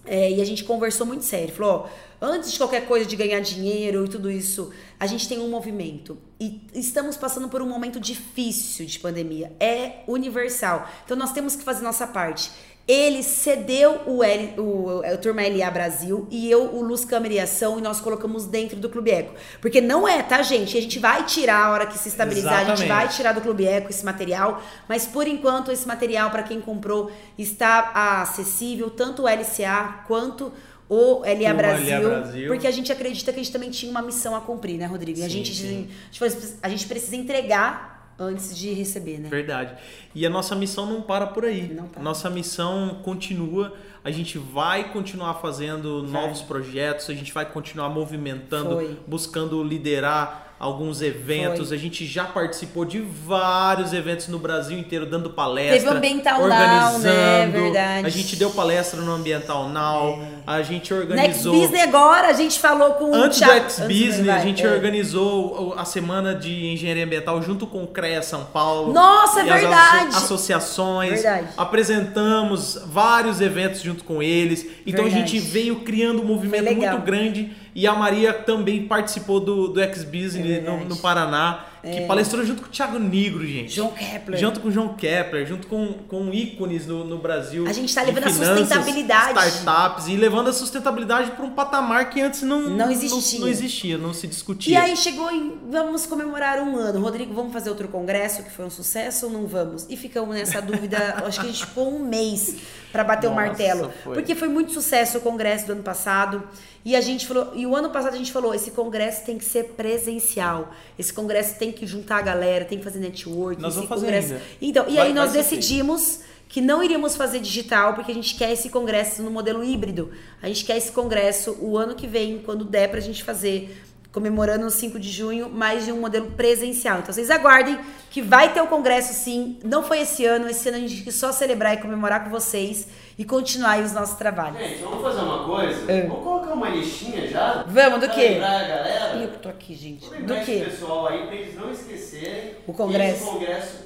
É, 0.05 0.31
e 0.31 0.40
a 0.40 0.44
gente 0.44 0.64
conversou 0.64 1.07
muito 1.07 1.24
sério. 1.24 1.55
Falou, 1.55 1.88
ó, 2.20 2.27
antes 2.27 2.51
de 2.51 2.59
qualquer 2.59 2.87
coisa 2.87 3.05
de 3.05 3.14
ganhar 3.14 3.40
dinheiro 3.40 4.05
e 4.05 4.09
tudo 4.09 4.31
isso, 4.31 4.72
a 4.98 5.07
gente 5.07 5.29
tem 5.29 5.38
um 5.38 5.48
movimento. 5.48 6.16
E 6.40 6.62
estamos 6.74 7.16
passando 7.16 7.48
por 7.48 7.61
um 7.61 7.68
momento 7.68 8.01
difícil 8.01 8.87
de 8.87 8.98
pandemia. 8.98 9.53
É 9.61 10.05
universal. 10.07 10.88
Então 11.05 11.16
nós 11.16 11.33
temos 11.33 11.55
que 11.55 11.62
fazer 11.62 11.83
nossa 11.83 12.07
parte. 12.07 12.51
Ele 12.88 13.22
cedeu 13.22 14.01
o, 14.07 14.24
L, 14.24 14.55
o, 14.59 15.01
o 15.01 15.18
Turma 15.18 15.42
LA 15.42 15.70
Brasil 15.70 16.27
e 16.31 16.51
eu, 16.51 16.74
o 16.74 16.83
Luz 16.83 17.05
Câmara 17.05 17.35
e 17.35 17.38
Ação, 17.38 17.79
e 17.79 17.83
nós 17.83 18.01
colocamos 18.01 18.46
dentro 18.46 18.79
do 18.79 18.88
Clube 18.88 19.11
Eco. 19.11 19.35
Porque 19.61 19.79
não 19.79 20.09
é, 20.09 20.22
tá, 20.22 20.40
gente? 20.42 20.79
A 20.79 20.81
gente 20.81 20.98
vai 20.98 21.22
tirar 21.27 21.66
a 21.66 21.70
hora 21.70 21.87
que 21.87 21.98
se 21.98 22.09
estabilizar, 22.09 22.55
a 22.55 22.64
gente 22.64 22.83
Exatamente. 22.83 22.88
vai 22.88 23.09
tirar 23.09 23.33
do 23.33 23.42
Clube 23.42 23.66
Eco 23.66 23.90
esse 23.90 24.03
material, 24.03 24.62
mas 24.88 25.05
por 25.05 25.29
enquanto 25.29 25.70
esse 25.70 25.87
material 25.87 26.31
para 26.31 26.42
quem 26.42 26.62
comprou 26.62 27.12
está 27.37 28.22
acessível, 28.22 28.88
tanto 28.88 29.24
o 29.24 29.29
LCA 29.29 30.05
quanto 30.07 30.51
o 30.88 31.20
LA 31.20 31.53
Brasil, 31.53 32.09
LA 32.09 32.20
Brasil. 32.20 32.48
porque 32.48 32.66
a 32.66 32.70
gente 32.70 32.90
acredita 32.90 33.31
que 33.33 33.38
a 33.38 33.42
gente 33.42 33.53
também 33.53 33.68
tinha 33.70 33.90
uma 33.90 34.01
missão 34.01 34.35
a 34.35 34.40
cumprir, 34.40 34.79
né, 34.79 34.87
Rodrigo? 34.87 35.18
E 35.18 35.22
a 35.22 35.27
Sim, 35.27 35.31
gente, 35.31 35.55
sim. 35.55 35.88
a 36.11 36.29
gente 36.29 36.59
a 36.62 36.68
gente 36.70 36.87
precisa 36.87 37.16
entregar 37.16 37.97
antes 38.18 38.57
de 38.57 38.72
receber, 38.72 39.18
né? 39.18 39.28
Verdade. 39.28 39.74
E 40.14 40.26
a 40.26 40.31
nossa 40.31 40.57
missão 40.57 40.87
não 40.87 41.00
para 41.00 41.26
por 41.26 41.44
aí. 41.44 41.72
Não 41.72 41.87
para. 41.87 42.02
Nossa 42.02 42.28
missão 42.28 43.00
continua. 43.04 43.74
A 44.02 44.11
gente 44.11 44.38
vai 44.38 44.92
continuar 44.92 45.35
fazendo 45.35 46.07
Vai. 46.07 46.22
novos 46.22 46.42
projetos, 46.42 47.09
a 47.11 47.14
gente 47.14 47.33
vai 47.33 47.46
continuar 47.46 47.88
movimentando, 47.88 48.76
Foi. 48.76 48.98
buscando 49.07 49.62
liderar 49.62 50.47
alguns 50.59 51.01
eventos. 51.03 51.68
Foi. 51.68 51.77
A 51.77 51.81
gente 51.81 52.05
já 52.07 52.25
participou 52.25 52.85
de 52.85 53.01
vários 53.01 53.92
eventos 53.92 54.29
no 54.29 54.38
Brasil 54.38 54.77
inteiro, 54.79 55.07
dando 55.07 55.31
palestra, 55.31 55.79
Teve 55.79 55.88
o 55.88 55.97
Ambiental 55.97 56.38
Now, 56.40 56.44
organizando. 56.51 57.05
né? 57.05 57.47
Verdade. 57.47 58.07
A 58.07 58.09
gente 58.11 58.37
deu 58.37 58.51
palestra 58.51 59.01
no 59.01 59.12
Ambiental 59.12 59.68
Now. 59.68 60.21
A 60.47 60.62
gente 60.62 60.92
organizou. 60.92 61.53
Business 61.55 61.83
agora, 61.83 62.29
a 62.29 62.33
gente 62.33 62.59
falou 62.59 62.92
com 62.94 63.14
Antes 63.14 63.38
o 63.38 63.40
do 63.42 63.47
Thiago- 63.47 63.64
X-Business, 63.66 64.27
vai, 64.27 64.37
a 64.37 64.40
gente 64.40 64.64
é. 64.64 64.73
organizou 64.73 65.75
a 65.77 65.85
semana 65.85 66.35
de 66.35 66.66
engenharia 66.73 67.05
ambiental 67.05 67.40
junto 67.42 67.66
com 67.66 67.85
o 67.85 67.87
CREA 67.87 68.23
São 68.23 68.44
Paulo. 68.47 68.92
Nossa, 68.92 69.40
é 69.40 69.51
as 69.51 69.61
verdade. 69.61 70.07
asso- 70.09 70.25
associações. 70.25 71.23
Verdade. 71.23 71.49
Apresentamos 71.57 72.79
vários 72.87 73.40
eventos 73.40 73.81
junto 73.83 74.05
com 74.05 74.23
eles. 74.23 74.66
Então 74.87 75.05
a 75.05 75.09
Verdade. 75.09 75.31
gente 75.33 75.38
veio 75.47 75.77
criando 75.81 76.23
um 76.23 76.25
movimento 76.25 76.73
muito 76.75 76.99
grande. 76.99 77.51
E 77.78 77.86
a 77.86 77.94
Maria 77.94 78.32
também 78.34 78.88
participou 78.88 79.38
do, 79.38 79.68
do 79.68 79.80
X-Business 79.80 80.58
É 80.58 80.60
no, 80.62 80.84
no 80.84 80.96
Paraná, 80.96 81.66
que 81.94 82.07
palestrou 82.07 82.44
junto 82.44 82.62
com 82.62 82.68
o 82.68 82.70
Thiago 82.70 82.98
Negro, 82.98 83.46
gente. 83.46 83.74
João 83.74 83.90
Kepler. 83.90 84.38
Junto 84.38 84.61
com 84.61 84.68
o 84.68 84.70
João 84.70 84.94
Kepler, 84.94 85.46
junto 85.46 85.66
com, 85.66 85.94
com 86.09 86.33
ícones 86.33 86.87
no, 86.87 87.05
no 87.05 87.18
Brasil. 87.18 87.66
A 87.66 87.72
gente 87.72 87.94
tá 87.94 88.03
de 88.03 88.12
levando 88.12 88.24
a 88.24 88.33
finanças, 88.33 88.59
sustentabilidade. 88.59 89.48
Startups 89.48 90.09
e 90.09 90.16
levando 90.16 90.48
a 90.48 90.53
sustentabilidade 90.53 91.31
para 91.33 91.44
um 91.44 91.51
patamar 91.51 92.11
que 92.11 92.20
antes 92.20 92.42
não, 92.42 92.62
Não 92.62 92.90
existia. 92.90 93.40
Não, 93.40 93.48
existia, 93.48 93.98
não 93.98 94.14
se 94.14 94.27
discutia. 94.27 94.74
E 94.74 94.77
aí 94.77 94.96
chegou 94.96 95.31
em 95.31 95.59
vamos 95.70 96.07
comemorar 96.07 96.61
um 96.61 96.77
ano. 96.77 97.01
Rodrigo, 97.01 97.35
vamos 97.35 97.53
fazer 97.53 97.70
outro 97.70 97.88
congresso 97.88 98.42
que 98.42 98.51
foi 98.51 98.64
um 98.64 98.70
sucesso 98.70 99.27
ou 99.27 99.33
não 99.33 99.46
vamos? 99.46 99.87
E 99.88 99.96
ficamos 99.96 100.35
nessa 100.35 100.61
dúvida, 100.61 101.16
acho 101.27 101.40
que 101.40 101.46
a 101.46 101.51
gente 101.51 101.66
ficou 101.66 101.94
um 101.94 101.98
mês 101.98 102.57
para 102.92 103.05
bater 103.05 103.27
o 103.27 103.31
Nossa, 103.31 103.46
martelo. 103.46 103.92
foi. 104.03 104.14
Porque 104.14 104.35
foi 104.35 104.48
muito 104.48 104.72
sucesso 104.72 105.18
o 105.18 105.20
congresso 105.20 105.66
do 105.66 105.72
ano 105.72 105.83
passado. 105.83 106.42
E 106.85 106.96
a 106.96 107.01
gente 107.01 107.27
falou, 107.27 107.53
e 107.55 107.66
o 107.66 107.77
ano 107.77 107.90
passado 107.90 108.14
a 108.14 108.16
gente 108.16 108.33
falou, 108.33 108.55
esse 108.55 108.70
congresso 108.70 109.24
tem 109.24 109.37
que 109.37 109.44
ser 109.44 109.64
presencial. 109.77 110.72
Esse 110.98 111.12
congresso 111.12 111.59
tem 111.59 111.70
que 111.70 111.77
juntar 111.86 112.18
a 112.18 112.22
galera, 112.22 112.64
tem 112.64 112.78
que 112.78 112.84
fazer 112.84 112.98
network. 112.98 113.60
Nós 113.60 113.74
vamos 113.74 113.88
fazer 113.88 114.06
congresso... 114.06 114.32
ainda. 114.34 114.44
Então, 114.60 114.84
e 114.88 114.94
Vai- 114.96 115.06
aí 115.08 115.12
nós 115.14 115.32
feito. 115.32 115.44
decidimos 115.44 116.20
que 116.48 116.60
não 116.60 116.82
iríamos 116.82 117.14
fazer 117.14 117.40
digital 117.40 117.94
porque 117.94 118.10
a 118.10 118.14
gente 118.14 118.34
quer 118.34 118.50
esse 118.52 118.70
congresso 118.70 119.22
no 119.22 119.30
modelo 119.30 119.62
híbrido. 119.62 120.10
A 120.42 120.48
gente 120.48 120.64
quer 120.64 120.76
esse 120.78 120.92
congresso 120.92 121.56
o 121.60 121.76
ano 121.76 121.94
que 121.94 122.06
vem, 122.06 122.38
quando 122.38 122.64
der 122.64 122.88
pra 122.90 123.00
gente 123.00 123.22
fazer 123.22 123.76
comemorando 124.18 124.66
o 124.66 124.70
5 124.70 124.98
de 124.98 125.09
junho, 125.12 125.48
mais 125.48 125.85
de 125.85 125.92
um 125.92 126.00
modelo 126.00 126.33
presencial. 126.33 126.98
Então 126.98 127.14
vocês 127.14 127.31
aguardem 127.31 127.78
que 128.11 128.20
vai 128.20 128.52
ter 128.52 128.61
o 128.61 128.66
congresso 128.66 129.14
sim. 129.14 129.61
Não 129.62 129.81
foi 129.81 130.00
esse 130.00 130.24
ano, 130.24 130.48
esse 130.48 130.68
ano 130.68 130.78
a 130.78 130.81
gente 130.81 131.02
quis 131.04 131.14
só 131.14 131.31
celebrar 131.31 131.74
e 131.74 131.76
comemorar 131.76 132.24
com 132.24 132.31
vocês 132.31 132.88
e 133.16 133.24
continuar 133.24 133.72
aí 133.72 133.85
os 133.85 133.92
nossos 133.92 134.18
trabalhos. 134.18 134.59
Gente, 134.59 134.83
vamos 134.83 135.02
fazer 135.02 135.20
uma 135.20 135.44
coisa? 135.44 135.92
É. 135.92 136.02
Vamos 136.02 136.24
colocar 136.24 136.52
uma 136.52 136.68
listinha 136.68 137.28
já? 137.28 137.64
Vamos, 137.68 138.00
do 138.00 138.07
pra 138.07 138.14
quê? 138.16 138.28
lembrar 138.31 138.57
a 138.61 138.68
galera? 138.68 139.16
Ih, 139.18 139.22
Eu 139.22 139.38
tô 139.38 139.48
aqui, 139.48 139.74
gente. 139.76 140.04
Do 140.07 140.11
lembrar 140.11 140.42
esse 140.42 140.52
que? 140.52 140.64
pessoal 140.64 141.07
aí 141.07 141.26
pra 141.26 141.37
eles 141.37 141.54
não 141.54 141.70
esquecerem. 141.70 142.54
O 142.66 142.72
congresso. 142.72 143.24
que 143.24 143.31
congresso 143.31 143.76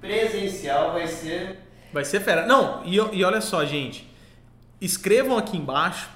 presencial 0.00 0.92
vai 0.92 1.08
ser. 1.08 1.58
Vai 1.92 2.04
ser 2.04 2.20
fera. 2.20 2.46
Não, 2.46 2.82
e, 2.84 2.94
e 2.94 3.24
olha 3.24 3.40
só, 3.40 3.64
gente. 3.64 4.08
Escrevam 4.80 5.36
aqui 5.36 5.56
embaixo 5.56 6.08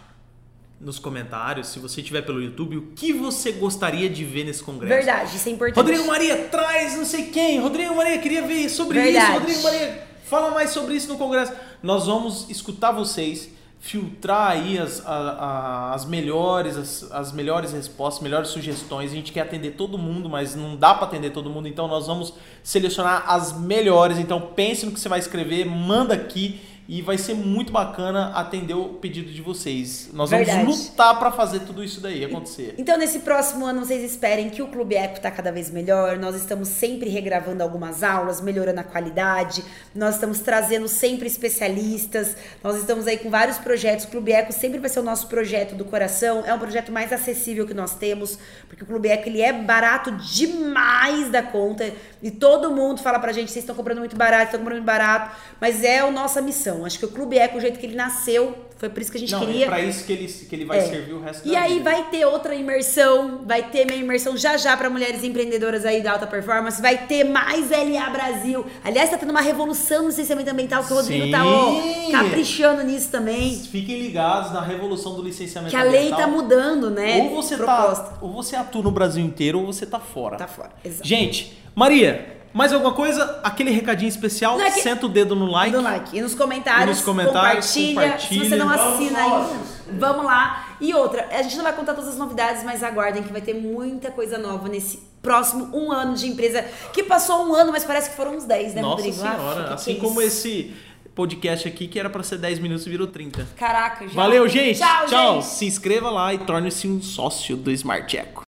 nos 0.84 0.98
comentários, 0.98 1.68
se 1.68 1.78
você 1.78 2.00
estiver 2.00 2.22
pelo 2.22 2.42
YouTube, 2.42 2.76
o 2.76 2.82
que 2.94 3.12
você 3.12 3.52
gostaria 3.52 4.08
de 4.08 4.24
ver 4.24 4.44
nesse 4.44 4.62
congresso. 4.62 4.94
Verdade, 4.94 5.36
isso 5.36 5.48
é 5.48 5.52
importante. 5.52 5.76
Rodrigo 5.76 6.06
Maria, 6.06 6.36
traz 6.50 6.96
não 6.96 7.04
sei 7.04 7.24
quem. 7.26 7.58
Rodrigo 7.60 7.96
Maria, 7.96 8.18
queria 8.18 8.42
ver 8.46 8.68
sobre 8.68 9.00
Verdade. 9.00 9.24
isso. 9.26 9.32
Rodrigo 9.40 9.62
Maria, 9.62 10.02
fala 10.24 10.50
mais 10.50 10.70
sobre 10.70 10.94
isso 10.94 11.08
no 11.08 11.16
congresso. 11.16 11.52
Nós 11.82 12.06
vamos 12.06 12.48
escutar 12.50 12.92
vocês, 12.92 13.48
filtrar 13.80 14.50
aí 14.52 14.78
as, 14.78 15.04
a- 15.06 15.10
a- 15.10 15.94
as 15.94 16.04
melhores, 16.06 16.76
as, 16.76 17.10
as 17.12 17.32
melhores 17.32 17.72
respostas, 17.72 18.22
melhores 18.22 18.48
sugestões. 18.48 19.10
A 19.10 19.14
gente 19.14 19.30
quer 19.32 19.40
atender 19.42 19.72
todo 19.72 19.98
mundo, 19.98 20.28
mas 20.28 20.54
não 20.54 20.74
dá 20.76 20.94
para 20.94 21.06
atender 21.06 21.30
todo 21.32 21.50
mundo, 21.50 21.68
então 21.68 21.86
nós 21.86 22.06
vamos 22.06 22.32
selecionar 22.62 23.24
as 23.26 23.58
melhores. 23.58 24.18
Então 24.18 24.40
pense 24.56 24.86
no 24.86 24.92
que 24.92 24.98
você 25.00 25.08
vai 25.08 25.18
escrever, 25.18 25.64
manda 25.66 26.14
aqui. 26.14 26.60
E 26.86 27.00
vai 27.00 27.16
ser 27.16 27.32
muito 27.32 27.72
bacana 27.72 28.32
atender 28.34 28.74
o 28.74 28.90
pedido 28.90 29.32
de 29.32 29.40
vocês. 29.40 30.10
Nós 30.12 30.28
Verdade. 30.28 30.58
vamos 30.58 30.90
lutar 30.90 31.18
para 31.18 31.32
fazer 31.32 31.60
tudo 31.60 31.82
isso 31.82 31.98
daí 31.98 32.22
acontecer. 32.22 32.74
Então, 32.76 32.98
nesse 32.98 33.20
próximo 33.20 33.64
ano, 33.64 33.80
vocês 33.80 34.04
esperem 34.04 34.50
que 34.50 34.60
o 34.60 34.66
Clube 34.66 34.94
Eco 34.94 35.18
tá 35.18 35.30
cada 35.30 35.50
vez 35.50 35.70
melhor. 35.70 36.18
Nós 36.18 36.36
estamos 36.36 36.68
sempre 36.68 37.08
regravando 37.08 37.62
algumas 37.62 38.02
aulas, 38.02 38.42
melhorando 38.42 38.80
a 38.80 38.84
qualidade. 38.84 39.64
Nós 39.94 40.16
estamos 40.16 40.40
trazendo 40.40 40.86
sempre 40.86 41.26
especialistas. 41.26 42.36
Nós 42.62 42.76
estamos 42.76 43.06
aí 43.06 43.16
com 43.16 43.30
vários 43.30 43.56
projetos. 43.56 44.04
O 44.04 44.08
Clube 44.08 44.32
Eco 44.32 44.52
sempre 44.52 44.78
vai 44.78 44.90
ser 44.90 45.00
o 45.00 45.02
nosso 45.02 45.26
projeto 45.28 45.74
do 45.74 45.86
coração. 45.86 46.44
É 46.44 46.52
um 46.52 46.58
projeto 46.58 46.92
mais 46.92 47.14
acessível 47.14 47.66
que 47.66 47.72
nós 47.72 47.94
temos, 47.94 48.38
porque 48.68 48.82
o 48.82 48.86
Clube 48.86 49.08
Eco 49.08 49.26
ele 49.26 49.40
é 49.40 49.54
barato 49.54 50.10
demais 50.12 51.30
da 51.30 51.42
conta. 51.42 51.90
E 52.22 52.30
todo 52.30 52.70
mundo 52.70 53.00
fala 53.00 53.18
pra 53.18 53.32
gente, 53.32 53.50
vocês 53.50 53.62
estão 53.62 53.74
comprando 53.74 54.00
muito 54.00 54.16
barato, 54.16 54.44
estão 54.44 54.60
comprando 54.60 54.78
muito 54.80 54.86
barato. 54.86 55.34
Mas 55.58 55.82
é 55.82 56.00
a 56.00 56.10
nossa 56.10 56.42
missão. 56.42 56.73
Acho 56.86 56.98
que 56.98 57.04
o 57.04 57.08
Clube 57.08 57.36
Eco, 57.38 57.58
o 57.58 57.60
jeito 57.60 57.78
que 57.78 57.84
ele 57.86 57.94
nasceu, 57.96 58.54
foi 58.78 58.88
por 58.88 59.00
isso 59.00 59.10
que 59.10 59.16
a 59.18 59.20
gente 59.20 59.32
Não, 59.32 59.40
queria. 59.40 59.64
é 59.66 59.68
para 59.68 59.80
isso 59.80 60.04
que 60.04 60.12
ele, 60.12 60.26
que 60.26 60.54
ele 60.54 60.64
vai 60.64 60.78
É. 60.78 60.82
servir 60.82 61.12
o 61.12 61.20
resto 61.20 61.46
E 61.48 61.54
aí 61.54 61.74
vida. 61.78 61.90
vai 61.90 62.04
ter 62.10 62.24
outra 62.26 62.54
imersão, 62.54 63.42
vai 63.46 63.62
ter 63.70 63.84
minha 63.86 63.98
imersão 63.98 64.36
já 64.36 64.56
já 64.56 64.76
para 64.76 64.90
mulheres 64.90 65.22
empreendedoras 65.24 65.84
aí 65.86 66.02
da 66.02 66.12
alta 66.12 66.26
performance, 66.26 66.82
vai 66.82 67.06
ter 67.06 67.24
mais 67.24 67.70
LA 67.70 68.10
Brasil. 68.10 68.64
Aliás, 68.82 69.10
tá 69.10 69.16
tendo 69.18 69.30
uma 69.30 69.40
revolução 69.40 70.02
no 70.02 70.08
licenciamento 70.08 70.50
ambiental 70.50 70.82
que 70.84 70.92
o 70.92 70.96
Rodrigo 70.96 71.30
tá 71.30 71.46
ó, 71.46 71.80
Sim. 71.82 72.12
caprichando 72.12 72.82
nisso 72.82 73.10
também. 73.10 73.54
Fiquem 73.58 73.98
ligados 74.00 74.52
na 74.52 74.60
revolução 74.60 75.14
do 75.14 75.22
licenciamento 75.22 75.70
Que 75.70 75.76
a 75.76 75.82
lei 75.84 76.00
ambiental. 76.10 76.18
tá 76.20 76.26
mudando, 76.26 76.90
né? 76.90 77.18
Ou 77.22 77.36
você 77.42 77.56
Proposta. 77.56 78.04
tá, 78.04 78.18
ou 78.20 78.32
você 78.32 78.56
atua 78.56 78.82
no 78.82 78.90
Brasil 78.90 79.24
inteiro 79.24 79.60
ou 79.60 79.66
você 79.66 79.86
tá 79.86 80.00
fora. 80.00 80.36
Tá 80.36 80.46
fora. 80.48 80.70
Exato. 80.84 81.06
Gente, 81.06 81.56
Maria, 81.74 82.34
mais 82.54 82.72
alguma 82.72 82.92
coisa? 82.92 83.40
Aquele 83.44 83.70
recadinho 83.70 84.08
especial, 84.08 84.56
Não, 84.56 84.64
é 84.64 84.70
senta 84.70 85.04
o 85.04 85.08
dedo 85.08 85.34
no 85.36 85.44
like. 85.46 85.72
Do 85.76 85.82
like. 85.82 86.16
E 86.16 86.22
nos 86.22 86.34
comentários, 86.34 86.84
E 86.84 86.90
nos 86.90 87.00
comentários, 87.02 87.66
compartilha. 87.66 87.94
compartilha. 88.02 88.42
Se 88.44 88.48
você 88.48 88.56
não 88.56 88.70
assina 88.70 89.18
ainda, 89.18 89.50
vamos 89.98 90.24
lá. 90.24 90.68
E 90.80 90.94
outra, 90.94 91.28
a 91.30 91.42
gente 91.42 91.56
não 91.56 91.64
vai 91.64 91.72
contar 91.74 91.92
todas 91.94 92.08
as 92.10 92.16
novidades, 92.16 92.62
mas 92.64 92.82
aguardem 92.82 93.22
que 93.22 93.32
vai 93.32 93.40
ter 93.42 93.54
muita 93.54 94.10
coisa 94.10 94.38
nova 94.38 94.68
nesse 94.68 94.98
próximo 95.20 95.70
um 95.76 95.90
ano 95.90 96.14
de 96.14 96.28
empresa. 96.28 96.64
Que 96.92 97.02
passou 97.02 97.46
um 97.48 97.54
ano, 97.54 97.72
mas 97.72 97.84
parece 97.84 98.10
que 98.10 98.16
foram 98.16 98.36
uns 98.36 98.44
10, 98.44 98.74
né, 98.74 98.82
Nossa 98.82 98.96
Rodrigo? 98.96 99.16
senhora, 99.16 99.60
Ah, 99.62 99.64
que 99.68 99.74
assim 99.74 99.92
que 99.94 99.98
é 99.98 100.02
como 100.02 100.20
isso? 100.22 100.46
esse 100.46 100.74
podcast 101.14 101.68
aqui 101.68 101.86
que 101.86 101.98
era 101.98 102.10
pra 102.10 102.22
ser 102.24 102.38
10 102.38 102.58
minutos 102.58 102.84
virou 102.86 103.06
30. 103.06 103.46
Caraca, 103.56 104.06
já. 104.08 104.14
Valeu, 104.14 104.48
gente. 104.48 104.80
Tchau, 104.80 105.06
gente. 105.08 105.46
Se 105.46 105.64
inscreva 105.64 106.10
lá 106.10 106.34
e 106.34 106.38
torne-se 106.38 106.88
um 106.88 107.00
sócio 107.00 107.56
do 107.56 107.70
Smart 107.70 108.16
Eco. 108.16 108.42